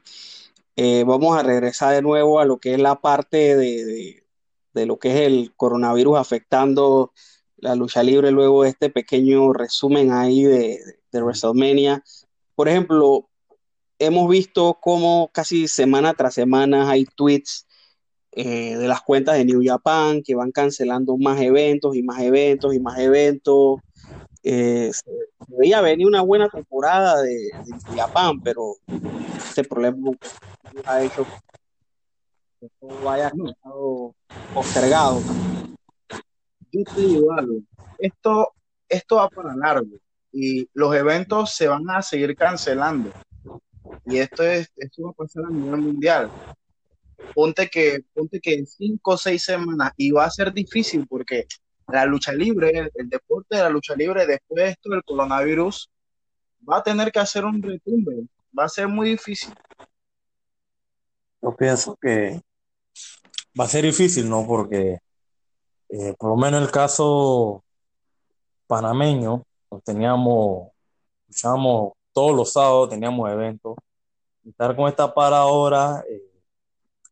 Eh, 0.80 1.02
vamos 1.04 1.36
a 1.36 1.42
regresar 1.42 1.92
de 1.94 2.02
nuevo 2.02 2.38
a 2.38 2.44
lo 2.44 2.58
que 2.58 2.74
es 2.74 2.78
la 2.78 3.00
parte 3.00 3.56
de, 3.56 4.17
lo 4.86 4.98
que 4.98 5.10
es 5.10 5.20
el 5.26 5.52
coronavirus 5.56 6.18
afectando 6.18 7.12
la 7.56 7.74
lucha 7.74 8.02
libre, 8.02 8.30
luego 8.30 8.64
este 8.64 8.90
pequeño 8.90 9.52
resumen 9.52 10.12
ahí 10.12 10.44
de, 10.44 10.80
de 11.10 11.22
WrestleMania. 11.22 12.02
Por 12.54 12.68
ejemplo, 12.68 13.28
hemos 13.98 14.28
visto 14.28 14.78
cómo 14.80 15.30
casi 15.32 15.68
semana 15.68 16.14
tras 16.14 16.34
semana 16.34 16.90
hay 16.90 17.04
tweets 17.04 17.66
eh, 18.32 18.76
de 18.76 18.86
las 18.86 19.02
cuentas 19.02 19.36
de 19.36 19.44
New 19.44 19.60
Japan 19.64 20.22
que 20.22 20.34
van 20.34 20.52
cancelando 20.52 21.16
más 21.16 21.40
eventos 21.40 21.96
y 21.96 22.02
más 22.02 22.20
eventos 22.20 22.74
y 22.74 22.80
más 22.80 22.98
eventos. 22.98 23.80
Eh, 24.44 24.90
se, 24.92 25.10
veía 25.48 25.80
venir 25.80 26.06
una 26.06 26.22
buena 26.22 26.48
temporada 26.48 27.20
de, 27.22 27.34
de 27.34 27.96
Japón, 27.96 28.40
pero 28.42 28.76
este 29.36 29.64
problema 29.64 30.10
ha 30.84 31.02
hecho 31.02 31.26
todo 32.80 33.02
vaya 33.04 33.30
postergado. 34.52 35.20
yo 36.72 36.82
te 36.94 37.00
digo 37.00 37.32
algo, 37.32 37.54
esto, 37.98 38.52
esto 38.88 39.16
va 39.16 39.28
para 39.28 39.54
largo 39.54 39.96
y 40.32 40.68
los 40.74 40.94
eventos 40.94 41.54
se 41.54 41.68
van 41.68 41.88
a 41.90 42.02
seguir 42.02 42.36
cancelando. 42.36 43.10
Y 44.06 44.18
esto, 44.18 44.42
es, 44.42 44.70
esto 44.76 45.02
va 45.04 45.10
a 45.10 45.14
pasar 45.14 45.44
a 45.46 45.50
nivel 45.50 45.80
mundial. 45.80 46.30
Ponte 47.34 47.68
que, 47.68 48.04
ponte 48.14 48.40
que 48.40 48.54
en 48.54 48.66
cinco 48.66 49.12
o 49.12 49.16
seis 49.16 49.42
semanas, 49.44 49.92
y 49.96 50.10
va 50.10 50.24
a 50.24 50.30
ser 50.30 50.52
difícil 50.52 51.06
porque 51.08 51.46
la 51.88 52.04
lucha 52.04 52.32
libre, 52.32 52.90
el, 52.94 53.08
deporte 53.08 53.56
de 53.56 53.62
la 53.62 53.70
lucha 53.70 53.94
libre, 53.94 54.26
después 54.26 54.64
de 54.64 54.70
esto 54.70 54.90
del 54.90 55.02
coronavirus, 55.04 55.90
va 56.68 56.78
a 56.78 56.82
tener 56.82 57.10
que 57.10 57.18
hacer 57.18 57.44
un 57.44 57.62
retumbe. 57.62 58.26
Va 58.56 58.64
a 58.64 58.68
ser 58.68 58.88
muy 58.88 59.10
difícil. 59.10 59.54
Yo 61.40 61.54
pienso 61.56 61.96
que 62.00 62.40
va 63.58 63.64
a 63.64 63.68
ser 63.68 63.84
difícil, 63.84 64.28
¿no? 64.28 64.46
Porque 64.46 65.00
eh, 65.88 66.14
por 66.18 66.30
lo 66.30 66.36
menos 66.36 66.62
el 66.62 66.70
caso 66.70 67.64
panameño, 68.66 69.44
pues 69.68 69.82
teníamos, 69.84 70.70
luchábamos 71.28 71.92
todos 72.12 72.36
los 72.36 72.52
sábados, 72.52 72.90
teníamos 72.90 73.30
eventos. 73.30 73.76
Estar 74.44 74.76
con 74.76 74.88
esta 74.88 75.12
para 75.14 75.38
ahora 75.38 76.04
eh, 76.08 76.22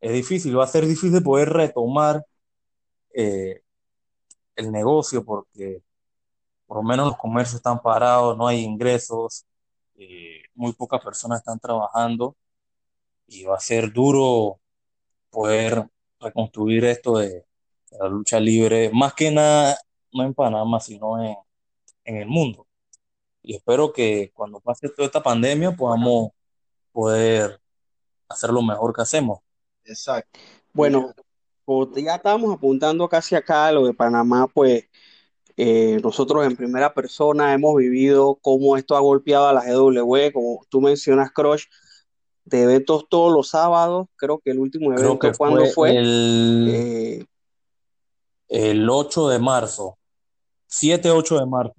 es 0.00 0.12
difícil, 0.12 0.58
va 0.58 0.64
a 0.64 0.68
ser 0.68 0.86
difícil 0.86 1.22
poder 1.22 1.50
retomar 1.50 2.24
eh, 3.14 3.62
el 4.56 4.72
negocio 4.72 5.24
porque 5.24 5.82
por 6.66 6.78
lo 6.78 6.82
menos 6.82 7.06
los 7.06 7.16
comercios 7.18 7.56
están 7.56 7.80
parados, 7.80 8.36
no 8.36 8.46
hay 8.48 8.60
ingresos, 8.62 9.46
muy 10.54 10.72
pocas 10.74 11.02
personas 11.02 11.38
están 11.40 11.58
trabajando 11.58 12.36
y 13.26 13.44
va 13.44 13.56
a 13.56 13.60
ser 13.60 13.92
duro 13.92 14.60
poder 15.30 15.88
reconstruir 16.20 16.84
esto 16.84 17.18
de, 17.18 17.44
la 17.92 18.08
lucha 18.08 18.40
libre, 18.40 18.90
más 18.92 19.14
que 19.14 19.30
nada, 19.30 19.78
no 20.12 20.24
en 20.24 20.34
Panamá, 20.34 20.80
sino 20.80 21.22
en, 21.22 21.36
en 22.04 22.16
el 22.16 22.26
mundo. 22.26 22.66
Y 23.42 23.54
espero 23.54 23.92
que 23.92 24.32
cuando 24.34 24.60
pase 24.60 24.88
toda 24.88 25.06
esta 25.06 25.22
pandemia 25.22 25.72
podamos 25.72 26.30
poder 26.92 27.60
hacer 28.28 28.50
lo 28.50 28.62
mejor 28.62 28.92
que 28.94 29.02
hacemos. 29.02 29.40
Exacto. 29.84 30.38
Bueno, 30.72 31.14
como 31.64 31.94
ya 31.96 32.16
estábamos 32.16 32.54
apuntando 32.54 33.08
casi 33.08 33.34
acá 33.34 33.66
a 33.68 33.72
lo 33.72 33.86
de 33.86 33.94
Panamá, 33.94 34.46
pues 34.52 34.84
eh, 35.56 35.98
nosotros 36.02 36.44
en 36.44 36.56
primera 36.56 36.92
persona 36.92 37.54
hemos 37.54 37.76
vivido 37.76 38.38
cómo 38.42 38.76
esto 38.76 38.96
ha 38.96 39.00
golpeado 39.00 39.48
a 39.48 39.52
la 39.52 39.64
GW, 39.64 40.32
como 40.32 40.66
tú 40.68 40.80
mencionas, 40.80 41.30
Crush, 41.32 41.64
de 42.46 42.62
eventos 42.62 43.06
todos 43.08 43.32
los 43.32 43.48
sábados. 43.48 44.06
Creo 44.16 44.38
que 44.38 44.52
el 44.52 44.58
último 44.60 44.92
evento, 44.92 45.18
que 45.18 45.32
¿cuándo 45.32 45.66
fue? 45.66 45.96
El, 45.96 46.66
Eh, 46.68 47.26
el 48.48 48.88
8 48.88 49.28
de 49.28 49.38
marzo. 49.38 49.98
7, 50.68 51.10
8 51.10 51.40
de 51.40 51.46
marzo. 51.46 51.74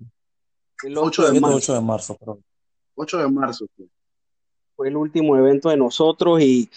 el 0.84 0.97
8 0.97 1.08
8 1.08 1.21
de 1.21 1.27
de 1.27 1.32
7, 1.32 1.41
marzo. 1.41 1.58
8 1.58 1.73
de 1.73 1.82
marzo, 1.82 2.15
perdón. 2.15 2.43
8 2.95 3.17
de 3.17 3.27
marzo. 3.30 3.65
pues. 3.75 3.89
fue 4.75 4.89
el 4.89 4.97
último 4.97 5.38
evento 5.38 5.69
de 5.69 5.77
nosotros 5.77 6.41
y 6.41 6.69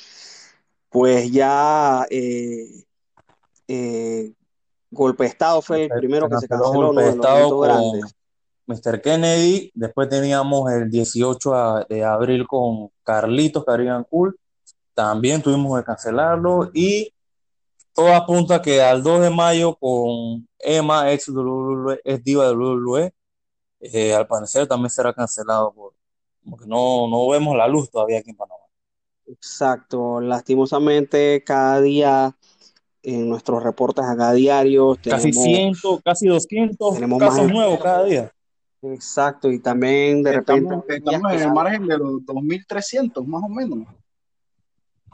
pues 0.88 1.30
ya 1.30 2.06
eh, 2.10 2.84
eh, 3.68 4.32
Golpe 4.90 5.24
de 5.24 5.28
Estado 5.30 5.62
fue 5.62 5.84
el 5.84 5.90
primero 5.90 6.28
que 6.28 6.36
se 6.38 6.48
canceló 6.48 6.72
Golpe 6.72 7.02
de 7.02 7.10
Estado 7.10 7.38
eventos 7.38 7.58
con 7.58 7.68
grandes. 7.68 8.16
Mr. 8.70 9.00
Kennedy. 9.02 9.70
Después 9.74 10.08
teníamos 10.08 10.70
el 10.72 10.90
18 10.90 11.54
a- 11.54 11.84
de 11.88 12.04
abril 12.04 12.46
con 12.46 12.90
Carlitos 13.02 13.64
Caribbean 13.64 14.04
Cool. 14.04 14.36
También 14.94 15.42
tuvimos 15.42 15.78
que 15.78 15.84
cancelarlo. 15.84 16.70
Y 16.72 17.12
todo 17.94 18.14
apunta 18.14 18.62
que 18.62 18.80
al 18.82 19.02
2 19.02 19.22
de 19.22 19.30
mayo 19.30 19.74
con 19.76 20.46
Emma, 20.58 21.10
ex, 21.12 21.28
WWE, 21.28 22.00
ex 22.04 22.22
diva 22.24 22.46
de 22.46 22.54
WWE, 22.54 23.12
eh, 23.80 24.14
al 24.14 24.26
parecer 24.26 24.66
también 24.66 24.90
será 24.90 25.12
cancelado 25.12 25.72
por, 25.72 25.92
porque 26.48 26.66
no, 26.66 27.08
no 27.08 27.28
vemos 27.28 27.56
la 27.56 27.66
luz 27.66 27.90
todavía 27.90 28.18
aquí 28.18 28.30
en 28.30 28.36
Panamá. 28.36 28.60
Exacto, 29.26 30.20
lastimosamente 30.20 31.42
cada 31.44 31.80
día 31.80 32.36
en 33.02 33.28
nuestros 33.28 33.62
reportes 33.62 34.04
acá 34.04 34.32
diarios 34.32 34.98
Casi 35.02 35.30
tenemos, 35.30 35.78
100, 35.80 35.98
casi 36.04 36.26
200 36.26 36.94
tenemos 36.94 37.20
más 37.20 37.30
casos 37.30 37.50
nuevos 37.50 37.80
cada 37.80 38.04
día. 38.04 38.32
Exacto 38.82 39.50
y 39.50 39.58
también 39.58 40.22
de 40.22 40.32
repente 40.32 40.74
Estamos, 40.88 41.32
en 41.32 41.40
el 41.40 41.52
margen 41.52 41.86
de 41.86 41.98
los 41.98 42.12
2.300, 42.22 43.24
más 43.26 43.42
o 43.42 43.48
menos. 43.48 43.88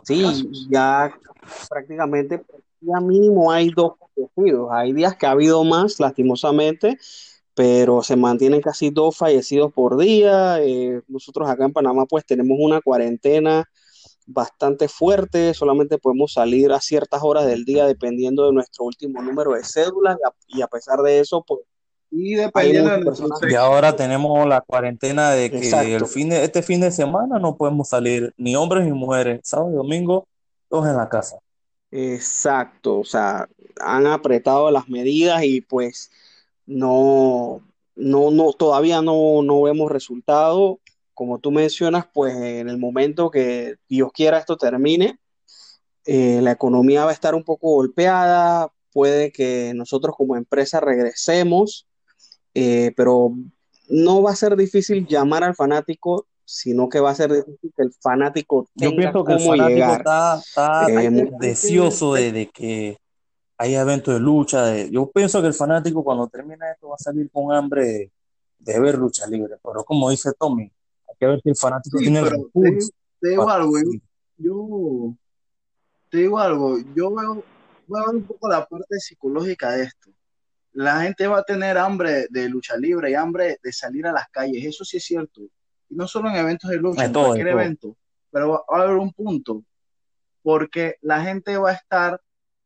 sí, 0.03 0.23
casos. 0.23 0.69
ya 0.71 1.19
prácticamente 1.69 2.45
ya 2.81 3.01
mínimo 3.01 3.51
hay 3.51 3.71
dos 3.71 3.95
fallecidos. 3.99 4.69
Hay 4.73 4.93
días 4.93 5.17
que 5.17 5.27
ha 5.27 5.33
habido 5.33 5.65
más, 5.65 5.99
lastimosamente, 6.01 6.99
pero 7.55 8.03
se 8.03 8.17
mantienen 8.17 8.61
casi 8.61 8.91
dos 8.91 9.17
fallecidos 9.17 9.73
por 9.73 9.97
día. 9.97 10.63
Eh, 10.63 11.03
nosotros 11.09 11.49
acá 11.49 11.65
en 11.65 11.73
Panamá 11.73 12.07
pues 12.07 12.25
tenemos 12.25 12.59
una 12.61 12.81
cuarentena 12.81 13.65
bastante 14.27 14.89
fuerte, 14.89 15.55
solamente 15.55 15.99
podemos 15.99 16.33
salir 16.33 16.73
a 16.73 16.81
ciertas 16.81 17.21
horas 17.23 17.47
del 17.47 17.65
día 17.65 17.87
dependiendo 17.87 18.47
de 18.47 18.53
nuestro 18.53 18.85
último 18.85 19.23
número 19.23 19.53
de 19.53 19.63
cédula 19.63 20.19
y 20.21 20.27
a, 20.27 20.59
y 20.59 20.63
a 20.63 20.67
pesar 20.67 21.01
de 21.03 21.21
eso 21.21 21.45
pues 21.47 21.61
Y 22.11 22.35
dependiendo 22.35 22.91
de 22.91 23.05
personas 23.05 23.41
Y 23.49 23.55
ahora 23.55 23.95
tenemos 23.95 24.47
la 24.47 24.61
cuarentena 24.61 25.31
de 25.31 25.51
que 25.51 25.59
Exacto. 25.59 25.89
el 25.89 26.07
fin 26.07 26.29
de, 26.29 26.45
este 26.45 26.63
fin 26.63 26.81
de 26.81 26.91
semana 26.91 27.39
no 27.39 27.57
podemos 27.57 27.89
salir 27.89 28.33
ni 28.37 28.57
hombres 28.57 28.85
ni 28.85 28.93
mujeres. 28.93 29.41
Sábado 29.43 29.73
y 29.73 29.75
domingo, 29.75 30.27
todos 30.69 30.87
en 30.87 30.97
la 30.97 31.09
casa. 31.09 31.39
Exacto, 31.91 32.99
o 32.99 33.05
sea, 33.05 33.49
han 33.81 34.07
apretado 34.07 34.71
las 34.71 34.89
medidas 34.89 35.43
y 35.45 35.61
pues 35.61 36.11
no, 36.67 37.63
no, 37.95 38.31
no, 38.31 38.53
todavía 38.53 39.03
no, 39.03 39.43
no 39.43 39.63
vemos 39.63 39.91
resultado. 39.91 40.81
Como 41.15 41.39
tú 41.39 41.51
mencionas, 41.51 42.07
pues 42.13 42.35
en 42.35 42.69
el 42.69 42.79
momento 42.79 43.31
que 43.31 43.77
Dios 43.89 44.11
quiera 44.13 44.39
esto 44.39 44.57
termine, 44.57 45.19
eh, 46.05 46.41
la 46.43 46.53
economía 46.53 47.05
va 47.05 47.11
a 47.11 47.15
estar 47.15 47.35
un 47.35 47.43
poco 47.43 47.71
golpeada, 47.75 48.71
puede 48.93 49.33
que 49.33 49.73
nosotros 49.75 50.15
como 50.17 50.37
empresa 50.37 50.81
regresemos, 50.81 51.87
eh, 52.57 52.93
pero 52.97 53.33
no 53.89 54.23
va 54.23 54.33
a 54.33 54.37
ser 54.37 54.57
difícil 54.57 55.07
llamar 55.07 55.45
al 55.45 55.55
fanático, 55.55 56.27
sino 56.45 56.89
que 56.89 57.01
va 57.01 57.11
a 57.11 57.15
ser 57.15 57.33
difícil 57.33 57.73
que 57.77 57.83
el 57.83 57.93
fanático 58.01 58.69
Yo 58.75 58.91
tenga 58.91 58.97
pienso 58.97 59.25
que 59.25 59.33
el 59.33 59.39
cómo 59.39 59.51
fanático 59.51 59.79
llegar. 59.79 60.01
está, 60.01 60.37
está 60.39 60.87
Eh, 60.89 61.11
deseoso 61.41 62.15
de, 62.15 62.33
de 62.33 62.49
que 62.51 62.99
haya 63.59 63.83
eventos 63.83 64.15
de 64.15 64.21
lucha. 64.21 64.67
de- 64.67 64.91
yo 64.91 65.11
pienso 65.11 65.41
que 65.41 65.49
el 65.49 65.55
fanático 65.55 66.05
cuando 66.05 66.29
termine 66.29 66.71
esto 66.73 66.89
va 66.89 66.95
a 66.97 66.99
salir 66.99 67.31
con 67.31 67.53
hambre 67.53 67.85
de, 67.87 68.13
de 68.59 68.81
ver 68.81 68.97
lucha 68.99 69.27
libre. 69.27 69.57
Pero 69.63 69.85
como 69.85 70.11
dice 70.11 70.33
Tommy, 70.39 70.65
hay 70.65 71.15
que 71.19 71.27
ver 71.27 71.41
si 71.43 71.51
el 71.51 71.57
fanático 71.57 71.99
Sí, 71.99 72.05
tiene 72.05 72.21
el 72.21 72.25
pero 72.25 72.37
te, 72.59 72.71
recurso 72.73 72.91
te 73.21 73.29
digo 73.31 73.49
algo, 73.51 73.79
yo, 73.79 73.85
seguir. 73.85 74.03
yo 74.39 75.17
te 76.11 76.19
digo 76.19 76.39
algo, 76.39 76.79
yo 76.95 77.15
veo, 77.15 77.45
veo 77.87 78.11
un 78.13 78.27
poco 78.27 78.49
la 78.49 78.67
parte 78.67 78.99
psicológica 79.01 79.73
de 79.73 79.85
esto. 79.85 80.11
La 80.77 81.01
gente 81.01 81.27
va 81.27 81.39
a 81.39 81.43
tener 81.43 81.79
hambre 81.79 82.27
de 82.29 82.49
lucha 82.51 82.77
libre 82.77 83.11
y 83.11 83.15
hambre 83.15 83.59
de 83.63 83.73
salir 83.73 84.07
a 84.07 84.13
las 84.13 84.29
calles, 84.29 84.65
eso 84.65 84.85
sí 84.85 84.99
es 84.99 85.05
cierto. 85.05 85.41
Y 85.89 85.95
no 85.97 86.07
solo 86.07 86.29
en 86.29 86.37
eventos 86.37 86.71
de 86.71 86.77
lucha, 86.77 87.05
en 87.05 87.13
todo, 87.13 87.29
cualquier 87.29 87.49
todo. 87.49 87.61
evento, 87.61 87.97
pero 88.31 88.51
va 88.51 88.63
a 88.79 88.83
haber 88.83 88.97
un 88.97 89.13
punto, 89.13 89.65
porque 90.43 90.97
la 91.01 91.23
gente 91.23 91.57
va 91.57 91.71
a 91.71 91.75
estar 91.75 92.21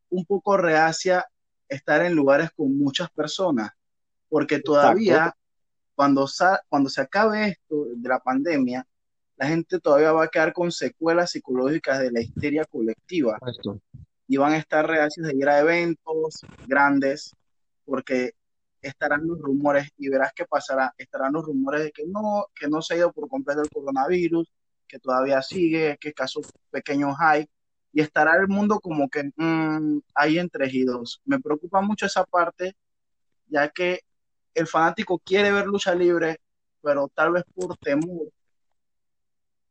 un 0.09 0.25
poco 0.25 0.57
reacia 0.57 1.19
a 1.19 1.25
estar 1.69 2.01
en 2.05 2.13
lugares 2.13 2.51
con 2.51 2.77
muchas 2.77 3.09
personas, 3.11 3.71
porque 4.29 4.55
Exacto. 4.55 4.73
todavía 4.73 5.33
cuando, 5.95 6.27
sa- 6.27 6.61
cuando 6.67 6.89
se 6.89 7.01
acabe 7.01 7.47
esto 7.47 7.85
de 7.95 8.09
la 8.09 8.19
pandemia, 8.19 8.85
la 9.37 9.47
gente 9.47 9.79
todavía 9.79 10.11
va 10.11 10.25
a 10.25 10.27
quedar 10.27 10.53
con 10.53 10.71
secuelas 10.71 11.31
psicológicas 11.31 11.99
de 11.99 12.11
la 12.11 12.21
histeria 12.21 12.65
colectiva 12.65 13.39
y 14.27 14.37
van 14.37 14.53
a 14.53 14.57
estar 14.57 14.85
reacios 14.87 15.27
de 15.27 15.35
ir 15.35 15.47
a 15.49 15.59
eventos 15.59 16.43
grandes 16.67 17.33
porque 17.91 18.31
estarán 18.81 19.27
los 19.27 19.37
rumores 19.37 19.89
y 19.97 20.07
verás 20.07 20.31
qué 20.33 20.45
pasará. 20.45 20.93
Estarán 20.97 21.33
los 21.33 21.45
rumores 21.45 21.83
de 21.83 21.91
que 21.91 22.05
no, 22.07 22.45
que 22.55 22.69
no 22.69 22.81
se 22.81 22.93
ha 22.93 22.97
ido 22.97 23.11
por 23.11 23.27
completo 23.27 23.61
el 23.61 23.69
coronavirus, 23.69 24.49
que 24.87 24.97
todavía 24.97 25.41
sigue, 25.41 25.97
que 25.99 26.13
casos 26.13 26.47
pequeños 26.69 27.15
hay 27.19 27.45
y 27.91 27.99
estará 27.99 28.37
el 28.37 28.47
mundo 28.47 28.79
como 28.79 29.09
que 29.09 29.29
mm, 29.35 29.99
hay 30.15 30.39
entre 30.39 30.69
y 30.71 30.85
dos. 30.85 31.21
Me 31.25 31.37
preocupa 31.41 31.81
mucho 31.81 32.05
esa 32.05 32.23
parte, 32.23 32.75
ya 33.47 33.67
que 33.67 33.99
el 34.53 34.67
fanático 34.67 35.19
quiere 35.19 35.51
ver 35.51 35.65
lucha 35.65 35.93
libre, 35.93 36.37
pero 36.81 37.11
tal 37.13 37.33
vez 37.33 37.43
por 37.53 37.75
temor 37.77 38.29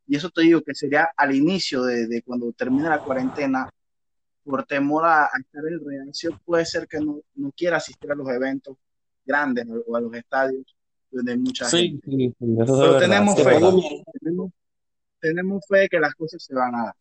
y 0.07 0.17
eso 0.17 0.29
te 0.29 0.41
digo 0.41 0.61
que 0.61 0.75
sería 0.75 1.09
al 1.15 1.33
inicio 1.33 1.83
de, 1.83 2.05
de 2.05 2.21
cuando 2.21 2.51
termine 2.51 2.89
la 2.89 2.99
cuarentena, 2.99 3.69
por 4.43 4.65
temor 4.65 5.05
a, 5.05 5.25
a 5.25 5.29
estar 5.39 5.63
en 5.67 5.79
reacción, 5.85 6.39
puede 6.45 6.65
ser 6.65 6.87
que 6.87 6.99
no, 6.99 7.21
no 7.35 7.51
quiera 7.55 7.77
asistir 7.77 8.11
a 8.11 8.15
los 8.15 8.27
eventos 8.29 8.77
grandes 9.25 9.65
o 9.87 9.95
a 9.95 10.01
los 10.01 10.13
estadios 10.15 10.65
donde 11.11 11.33
hay 11.33 11.37
mucha 11.37 11.67
Sí, 11.67 11.77
gente. 11.87 12.07
sí, 12.09 12.35
sí, 12.39 12.45
eso 12.61 12.73
es 12.75 12.79
Pero 12.81 12.97
tenemos 12.97 13.35
fe, 13.43 13.43
verdad. 13.45 13.73
tenemos, 14.19 14.51
tenemos 15.19 15.65
fe 15.67 15.79
de 15.79 15.89
que 15.89 15.99
las 15.99 16.15
cosas 16.15 16.43
se 16.43 16.53
van 16.55 16.75
a 16.75 16.85
dar. 16.85 16.95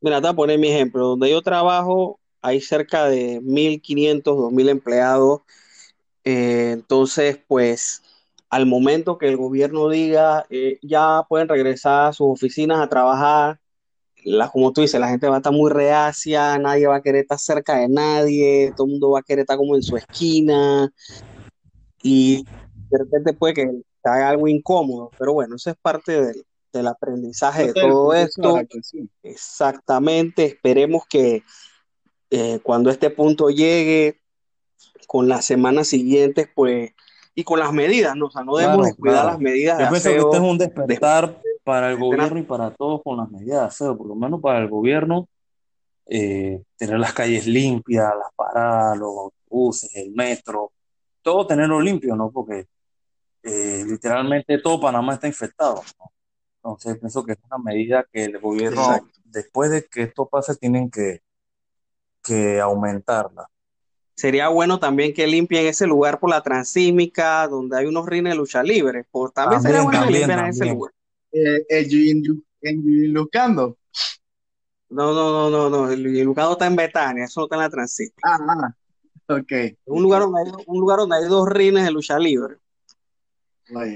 Mira, 0.00 0.16
te 0.20 0.22
voy 0.22 0.32
a 0.32 0.36
poner 0.36 0.58
mi 0.58 0.68
ejemplo. 0.68 1.08
Donde 1.08 1.30
yo 1.30 1.42
trabajo, 1.42 2.20
hay 2.40 2.60
cerca 2.60 3.06
de 3.08 3.40
1.500, 3.42 4.36
2.000 4.36 4.68
empleados. 4.68 5.40
Eh, 6.24 6.72
entonces, 6.72 7.38
pues 7.48 8.02
al 8.50 8.66
momento 8.66 9.18
que 9.18 9.28
el 9.28 9.36
gobierno 9.36 9.88
diga, 9.90 10.46
eh, 10.50 10.78
ya 10.82 11.24
pueden 11.28 11.48
regresar 11.48 12.06
a 12.08 12.12
sus 12.12 12.28
oficinas 12.28 12.80
a 12.80 12.88
trabajar, 12.88 13.60
la, 14.24 14.48
como 14.48 14.72
tú 14.72 14.80
dices, 14.80 15.00
la 15.00 15.08
gente 15.08 15.28
va 15.28 15.36
a 15.36 15.38
estar 15.38 15.52
muy 15.52 15.70
reacia, 15.70 16.58
nadie 16.58 16.86
va 16.86 16.96
a 16.96 17.02
querer 17.02 17.22
estar 17.22 17.38
cerca 17.38 17.76
de 17.78 17.88
nadie, 17.88 18.72
todo 18.76 18.86
el 18.86 18.92
mundo 18.92 19.10
va 19.10 19.20
a 19.20 19.22
querer 19.22 19.40
estar 19.40 19.56
como 19.56 19.76
en 19.76 19.82
su 19.82 19.96
esquina 19.96 20.92
y 22.02 22.44
de 22.90 22.98
repente 22.98 23.32
puede 23.32 23.54
que 23.54 23.82
haga 24.04 24.30
algo 24.30 24.48
incómodo, 24.48 25.10
pero 25.18 25.34
bueno, 25.34 25.56
eso 25.56 25.70
es 25.70 25.76
parte 25.76 26.20
del, 26.20 26.44
del 26.72 26.86
aprendizaje 26.86 27.68
de 27.68 27.72
todo 27.74 28.14
esto. 28.14 28.60
Exactamente, 29.22 30.44
esperemos 30.44 31.04
que 31.08 31.42
eh, 32.30 32.60
cuando 32.62 32.90
este 32.90 33.10
punto 33.10 33.48
llegue, 33.50 34.20
con 35.06 35.26
las 35.26 35.46
semanas 35.46 35.88
siguientes, 35.88 36.48
pues, 36.54 36.92
y 37.34 37.42
con 37.42 37.58
las 37.58 37.72
medidas, 37.72 38.14
¿no? 38.14 38.26
O 38.26 38.30
sea, 38.30 38.44
no 38.44 38.56
debemos 38.56 38.84
descuidar 38.84 39.24
las 39.24 39.38
medidas. 39.38 39.78
Yo 39.78 39.88
pienso 39.88 40.10
que 40.10 40.16
este 40.18 40.36
es 40.36 40.42
un 40.42 40.58
despertar 40.58 41.40
para 41.68 41.90
el 41.90 41.98
gobierno 41.98 42.38
y 42.38 42.44
para 42.44 42.70
todos 42.70 43.02
con 43.04 43.18
las 43.18 43.30
medidas 43.30 43.60
de 43.60 43.66
aseo, 43.66 43.98
por 43.98 44.06
lo 44.06 44.14
menos 44.14 44.40
para 44.40 44.58
el 44.58 44.70
gobierno, 44.70 45.28
eh, 46.06 46.62
tener 46.78 46.98
las 46.98 47.12
calles 47.12 47.46
limpias, 47.46 48.10
las 48.18 48.32
paradas, 48.34 48.96
los 48.96 49.14
autobuses, 49.14 49.94
el 49.94 50.12
metro, 50.12 50.72
todo 51.20 51.46
tenerlo 51.46 51.78
limpio, 51.78 52.16
¿no? 52.16 52.30
Porque 52.30 52.68
eh, 53.42 53.84
literalmente 53.86 54.56
todo 54.62 54.80
Panamá 54.80 55.12
está 55.12 55.26
infectado, 55.26 55.82
¿no? 55.98 56.10
Entonces 56.56 56.98
pienso 56.98 57.22
que 57.22 57.32
es 57.32 57.38
una 57.44 57.58
medida 57.62 58.06
que 58.10 58.24
el 58.24 58.38
gobierno, 58.38 59.06
después 59.24 59.70
de 59.70 59.84
que 59.84 60.04
esto 60.04 60.26
pase, 60.26 60.56
tienen 60.56 60.90
que, 60.90 61.20
que 62.24 62.60
aumentarla. 62.60 63.46
Sería 64.14 64.48
bueno 64.48 64.78
también 64.78 65.12
que 65.12 65.26
limpien 65.26 65.66
ese 65.66 65.86
lugar 65.86 66.18
por 66.18 66.30
la 66.30 66.40
transísmica, 66.40 67.46
donde 67.46 67.76
hay 67.76 67.84
unos 67.84 68.06
rines 68.06 68.32
de 68.32 68.38
lucha 68.38 68.62
libre. 68.62 69.04
Por, 69.10 69.32
también, 69.32 69.60
sería 69.60 69.82
bueno 69.82 70.06
que 70.06 70.12
limpien 70.12 70.46
ese 70.46 70.64
lugar. 70.64 70.92
Eh, 71.32 71.66
el 71.68 73.12
Lucando. 73.12 73.78
No, 74.90 75.12
no, 75.12 75.30
no, 75.30 75.50
no, 75.50 75.70
no. 75.70 75.90
El 75.90 76.22
Lucando 76.22 76.52
está 76.52 76.66
en 76.66 76.76
Betania, 76.76 77.24
eso 77.24 77.40
no 77.40 77.44
está 77.44 77.56
en 77.56 77.62
la 77.62 77.70
transísmica. 77.70 78.20
Ah, 78.24 78.38
ah 78.48 79.34
ok. 79.34 79.52
Un 79.86 80.02
lugar, 80.02 80.22
donde 80.22 80.40
hay, 80.40 80.64
un 80.66 80.80
lugar 80.80 80.98
donde 80.98 81.16
hay 81.16 81.24
dos 81.24 81.48
rines 81.48 81.84
de 81.84 81.90
lucha 81.90 82.18
libre. 82.18 82.56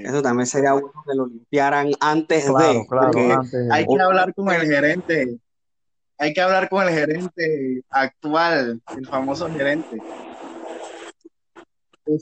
Eso 0.03 0.21
también 0.21 0.45
sería 0.45 0.73
bueno 0.73 1.03
que 1.05 1.15
lo 1.15 1.25
limpiaran 1.25 1.91
antes 1.99 2.45
de. 2.45 2.85
Claro, 2.87 3.41
hay 3.71 3.85
que 3.85 4.01
hablar 4.01 4.33
con 4.35 4.51
el 4.51 4.61
gerente. 4.61 5.39
Hay 6.19 6.33
que 6.33 6.41
hablar 6.41 6.69
con 6.69 6.87
el 6.87 6.93
gerente 6.93 7.83
actual, 7.89 8.81
el 8.95 9.07
famoso 9.07 9.49
gerente. 9.49 9.97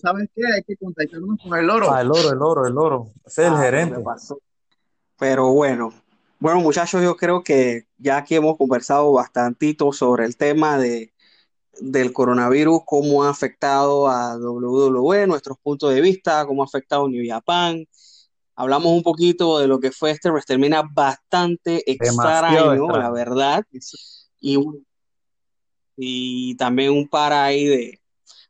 ¿Sabes 0.02 0.30
qué? 0.34 0.44
Hay 0.46 0.64
que 0.64 0.78
contactarnos 0.78 1.40
con 1.44 1.60
el 1.60 1.70
oro. 1.70 1.92
Ah, 1.92 2.02
el 2.02 2.12
oro, 2.12 2.30
el 2.32 2.42
oro, 2.42 2.68
el 2.68 2.78
oro. 2.78 3.12
Ese 3.26 3.42
es 3.44 3.48
el 3.50 3.56
ah, 3.56 3.62
gerente. 3.62 4.04
Pero 5.22 5.54
bueno, 5.54 5.94
bueno 6.40 6.62
muchachos, 6.62 7.04
yo 7.04 7.16
creo 7.16 7.44
que 7.44 7.86
ya 8.00 8.18
aquí 8.18 8.34
hemos 8.34 8.58
conversado 8.58 9.14
bastantito 9.14 9.94
sobre 9.94 10.26
el 10.26 10.36
tema 10.36 10.80
de, 10.80 11.14
del 11.80 12.12
coronavirus, 12.12 12.82
cómo 12.88 13.24
ha 13.24 13.30
afectado 13.30 14.08
a 14.08 14.36
WWE, 14.36 15.28
nuestros 15.28 15.60
puntos 15.60 15.94
de 15.94 16.02
vista, 16.02 16.44
cómo 16.48 16.64
ha 16.64 16.66
afectado 16.66 17.06
a 17.06 17.08
New 17.08 17.24
Japan. 17.24 17.86
Hablamos 18.56 18.94
un 18.94 19.04
poquito 19.04 19.60
de 19.60 19.68
lo 19.68 19.80
que 19.80 19.92
fue 19.92 20.10
este 20.10 20.32
termina 20.48 20.82
bastante 20.92 21.84
extraño, 21.86 22.88
la 22.88 23.12
verdad. 23.12 23.64
Y, 24.40 24.58
y 25.98 26.56
también 26.56 26.94
un 26.94 27.08
par 27.08 27.32
ahí 27.32 27.68
de, 27.68 28.02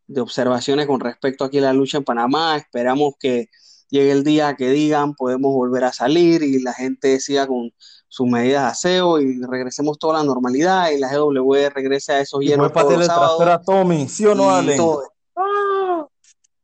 de 0.07 0.21
observaciones 0.21 0.87
con 0.87 1.01
respecto 1.01 1.43
aquí 1.43 1.57
a 1.57 1.63
la 1.63 1.73
lucha 1.73 1.97
en 1.97 2.05
Panamá. 2.05 2.55
Esperamos 2.55 3.15
que 3.19 3.49
llegue 3.91 4.11
el 4.11 4.23
día 4.23 4.55
que 4.55 4.69
digan 4.69 5.13
podemos 5.13 5.53
volver 5.53 5.83
a 5.83 5.93
salir 5.93 6.41
y 6.41 6.61
la 6.61 6.73
gente 6.73 7.19
siga 7.19 7.45
con 7.45 7.71
sus 8.07 8.27
medidas 8.27 8.63
de 8.63 8.69
aseo 8.69 9.19
y 9.19 9.41
regresemos 9.45 9.99
toda 9.99 10.19
la 10.19 10.23
normalidad 10.23 10.89
y 10.89 10.99
la 10.99 11.09
GW 11.15 11.69
regrese 11.73 12.13
a 12.13 12.19
esos 12.21 12.39
llenos 12.39 12.73
todos 12.73 12.97
los 12.97 13.05
sábados. 13.05 13.65
Tommy, 13.65 14.07
¿sí 14.09 14.25
o 14.25 14.33
no, 14.33 14.49
ah. 14.49 16.07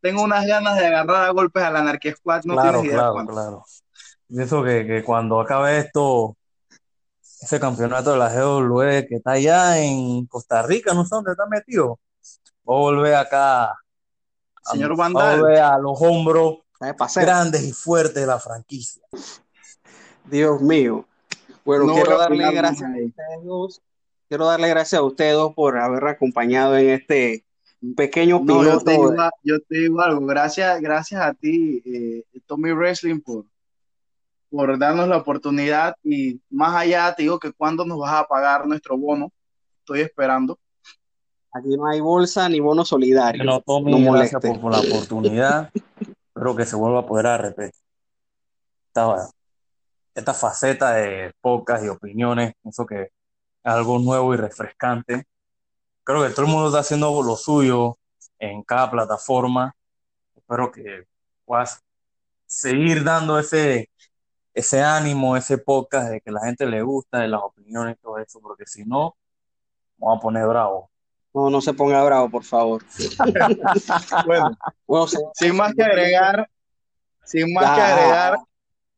tengo 0.02 0.24
unas 0.24 0.46
ganas 0.46 0.78
de 0.78 0.88
agarrar 0.88 1.30
a 1.30 1.32
golpes 1.32 1.64
a 1.64 1.70
la 1.70 1.80
Anarquía 1.80 2.16
Squad, 2.16 2.44
no 2.46 2.54
claro, 2.54 2.82
tienes 2.82 2.92
idea 2.92 3.12
claro, 3.12 3.28
claro. 3.28 3.66
Y 4.30 4.42
eso 4.42 4.64
que, 4.64 4.86
que, 4.86 5.04
cuando 5.04 5.40
acabe 5.40 5.78
esto, 5.78 6.36
ese 7.42 7.60
campeonato 7.60 8.12
de 8.12 8.18
la 8.18 8.30
GW 8.30 9.08
que 9.08 9.16
está 9.16 9.32
allá 9.32 9.80
en 9.80 10.26
Costa 10.26 10.64
Rica, 10.64 10.94
no 10.94 11.06
sé 11.06 11.16
dónde 11.16 11.32
está 11.32 11.46
metido, 11.46 12.00
voy 12.64 12.76
a 12.76 12.80
volver 12.80 13.16
acá. 13.16 13.74
Señor 14.64 14.98
Vandal. 14.98 15.40
volver 15.40 15.60
a 15.60 15.78
los 15.78 15.98
hombros 16.02 16.58
grandes 17.16 17.64
y 17.64 17.74
fuertes 17.74 18.16
de 18.16 18.26
la 18.28 18.40
franquicia. 18.40 19.04
Dios 20.26 20.62
mío. 20.62 21.06
Bueno, 21.64 21.94
quiero 21.94 22.18
darle 22.18 22.52
gracias 22.52 22.90
a 22.90 22.94
ustedes 22.94 23.82
Quiero 24.30 24.46
darle 24.46 24.68
gracias 24.68 25.00
a 25.00 25.04
ustedes 25.04 25.38
por 25.56 25.78
haber 25.78 26.06
acompañado 26.06 26.78
en 26.78 26.90
este 26.90 27.46
pequeño 27.96 28.42
piloto. 28.46 29.16
yo, 29.44 29.60
te 29.62 29.78
digo, 29.80 30.02
algo, 30.02 30.26
gracias, 30.26 30.82
gracias 30.82 31.22
a 31.22 31.34
ti, 31.34 31.82
eh, 31.86 32.24
Tommy 32.46 32.72
Wrestling, 32.72 33.22
por, 33.22 33.46
por 34.50 34.78
darnos 34.78 35.08
la 35.08 35.18
oportunidad 35.18 35.96
y 36.04 36.42
más 36.50 36.76
allá 36.76 37.14
te 37.16 37.24
digo 37.24 37.40
que 37.40 37.54
cuando 37.54 37.86
nos 37.86 38.00
vas 38.00 38.14
a 38.14 38.28
pagar 38.28 38.68
nuestro 38.68 38.98
bono, 38.98 39.32
estoy 39.80 40.02
esperando. 40.02 40.60
Aquí 41.54 41.70
no 41.70 41.88
hay 41.88 42.02
bolsa 42.02 42.50
ni 42.50 42.60
bono 42.60 42.84
solidario. 42.84 43.44
No, 43.44 43.62
Tommy, 43.62 44.04
gracias 44.04 44.42
por, 44.42 44.72
la 44.72 44.80
oportunidad. 44.80 45.72
Espero 46.38 46.56
que 46.56 46.66
se 46.68 46.76
vuelva 46.76 47.00
a 47.00 47.06
poder 47.08 47.26
a 47.26 47.38
repetir. 47.40 47.82
Estaba 48.90 49.28
esta 50.14 50.36
faceta 50.36 50.92
de 50.92 51.34
pocas 51.42 51.84
y 51.84 51.88
opiniones, 51.88 52.54
pienso 52.62 52.86
que 52.86 53.02
es 53.02 53.12
algo 53.64 53.98
nuevo 53.98 54.36
y 54.36 54.38
refrescante. 54.38 55.24
Creo 56.04 56.24
que 56.24 56.30
todo 56.30 56.46
el 56.46 56.52
mundo 56.52 56.68
está 56.68 56.82
haciendo 56.82 57.24
lo 57.24 57.36
suyo 57.36 57.98
en 58.38 58.62
cada 58.62 58.92
plataforma. 58.92 59.76
Espero 60.36 60.72
que 60.72 61.08
puedas 61.44 61.84
seguir 62.46 63.04
dando 63.04 63.40
ese, 63.40 63.90
ese 64.54 64.84
ánimo, 64.84 65.38
ese 65.38 65.58
podcast 65.58 66.12
de 66.12 66.22
que 66.22 66.32
la 66.32 66.42
gente 66.42 66.68
le 66.68 66.84
gusta, 66.84 67.22
de 67.22 67.30
las 67.30 67.42
opiniones 67.42 67.98
y 67.98 68.02
todo 68.02 68.20
eso, 68.20 68.40
porque 68.42 68.68
si 68.68 68.86
no, 68.86 69.18
vamos 69.98 70.20
a 70.20 70.22
poner 70.22 70.46
bravo. 70.48 70.92
No, 71.38 71.52
no 71.52 71.62
se 71.62 71.72
ponga 71.72 72.04
bravo, 72.04 72.32
por 72.32 72.44
favor. 72.44 72.84
bueno, 74.26 74.58
sin 75.36 75.56
más 75.56 75.72
que 75.76 75.84
agregar, 75.84 76.50
sin 77.24 77.54
más 77.54 77.76
que 77.76 77.82
agregar, 77.84 78.38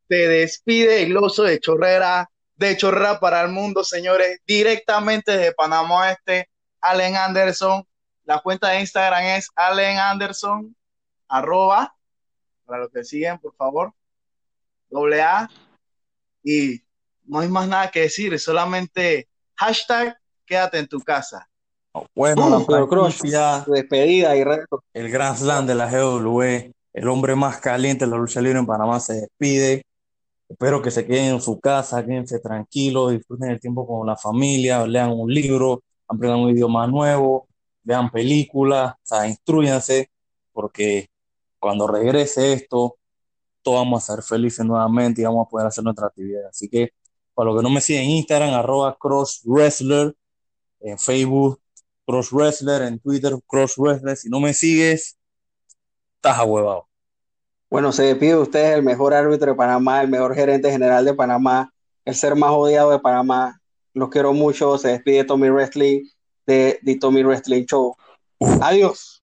te 0.08 0.25
despide 0.30 1.04
el 1.04 1.17
oso 1.17 1.43
de 1.43 1.60
Chorrera, 1.60 2.32
de 2.56 2.78
Chorrera 2.78 3.19
para 3.19 3.41
el 3.41 3.49
mundo, 3.49 3.84
señores, 3.84 4.40
directamente 4.48 5.35
de 5.35 5.52
Panamá 5.52 6.13
Este, 6.13 6.50
Allen 6.79 7.17
Anderson. 7.17 7.85
La 8.23 8.40
cuenta 8.40 8.69
de 8.69 8.79
Instagram 8.79 9.25
es 9.25 9.50
Allen 9.54 9.98
Anderson, 9.98 10.73
arroba, 11.27 11.94
para 12.63 12.83
los 12.83 12.90
que 12.90 13.04
siguen, 13.04 13.37
por 13.40 13.54
favor, 13.54 13.94
doble 14.90 15.21
A. 15.21 15.50
Y 16.42 16.81
no 17.25 17.42
hay 17.42 17.50
más 17.50 17.67
nada 17.67 17.92
que 17.92 18.04
decir, 18.04 18.40
solamente 18.40 19.27
hashtag 19.56 20.17
quédate 20.46 20.77
en 20.77 20.87
tu 20.87 21.02
casa. 21.02 21.50
Bueno, 22.15 22.65
la 23.23 23.65
despedida 23.67 24.35
y 24.35 24.44
reto. 24.44 24.83
El 24.94 25.10
Grand 25.10 25.37
Slam 25.37 25.65
de 25.65 25.75
la 25.75 25.90
GW, 25.90 26.71
el 26.94 27.08
hombre 27.08 27.35
más 27.35 27.58
caliente 27.58 28.06
de 28.06 28.12
la 28.12 28.17
lucha 28.17 28.42
libre 28.42 28.60
en 28.60 28.65
Panamá 28.65 29.00
se 29.00 29.13
despide. 29.13 29.83
Espero 30.48 30.81
que 30.81 30.92
se 30.92 31.06
queden 31.06 31.35
en 31.35 31.42
su 31.42 31.60
casa, 31.60 32.04
quédense 32.06 32.40
tranquilos, 32.40 33.12
disfruten 33.12 33.52
el 33.52 33.60
tiempo 33.60 33.85
con 33.87 34.08
la 34.08 34.15
familia, 34.15 34.85
lean 34.85 35.12
un 35.12 35.31
libro, 35.31 35.83
aprendan 36.08 36.40
un 36.40 36.50
idioma 36.50 36.87
nuevo, 36.87 37.48
vean 37.83 38.10
películas, 38.10 38.94
o 38.94 39.00
sea, 39.04 39.27
instruyanse, 39.27 40.10
porque 40.52 41.08
cuando 41.60 41.87
regrese 41.87 42.54
esto, 42.54 42.98
todos 43.62 43.77
vamos 43.79 44.10
a 44.10 44.15
ser 44.15 44.23
felices 44.23 44.65
nuevamente 44.65 45.21
y 45.21 45.25
vamos 45.25 45.46
a 45.46 45.50
poder 45.50 45.67
hacer 45.67 45.83
nuestra 45.83 46.08
actividad. 46.08 46.48
Así 46.50 46.67
que, 46.67 46.94
para 47.33 47.52
los 47.52 47.60
que 47.60 47.63
no 47.63 47.69
me 47.69 47.81
siguen 47.81 48.06
en 48.06 48.12
Instagram, 48.12 48.54
arroba 48.54 48.98
Cross 49.00 49.42
Wrestler, 49.46 50.15
en 50.79 50.98
Facebook, 50.98 51.60
Cross 52.10 52.31
Wrestler, 52.31 52.81
en 52.81 52.97
Twitter, 52.97 53.33
Cross 53.45 53.75
Wrestler. 53.77 54.17
Si 54.17 54.29
no 54.29 54.39
me 54.39 54.51
sigues, 54.51 55.15
estás 56.15 56.39
ahuevado. 56.39 56.87
Bueno, 57.69 57.91
se 57.91 58.01
despide 58.01 58.35
usted 58.35 58.73
el 58.73 58.81
mejor 58.81 59.13
árbitro 59.13 59.51
de 59.51 59.55
Panamá, 59.55 60.01
el 60.01 60.07
mejor 60.07 60.33
gerente 60.33 60.71
general 60.71 61.05
de 61.05 61.13
Panamá, 61.13 61.71
el 62.03 62.15
ser 62.15 62.35
más 62.35 62.49
odiado 62.49 62.89
de 62.89 62.97
Panamá. 62.97 63.62
Los 63.93 64.10
quiero 64.10 64.33
mucho. 64.33 64.79
Se 64.79 64.87
despide 64.87 65.23
Tommy 65.23 65.51
Wrestling 65.51 66.03
de 66.47 66.79
The 66.83 66.97
Tommy 66.97 67.21
Wrestling 67.21 67.65
Show. 67.65 67.95
Adiós. 68.60 69.19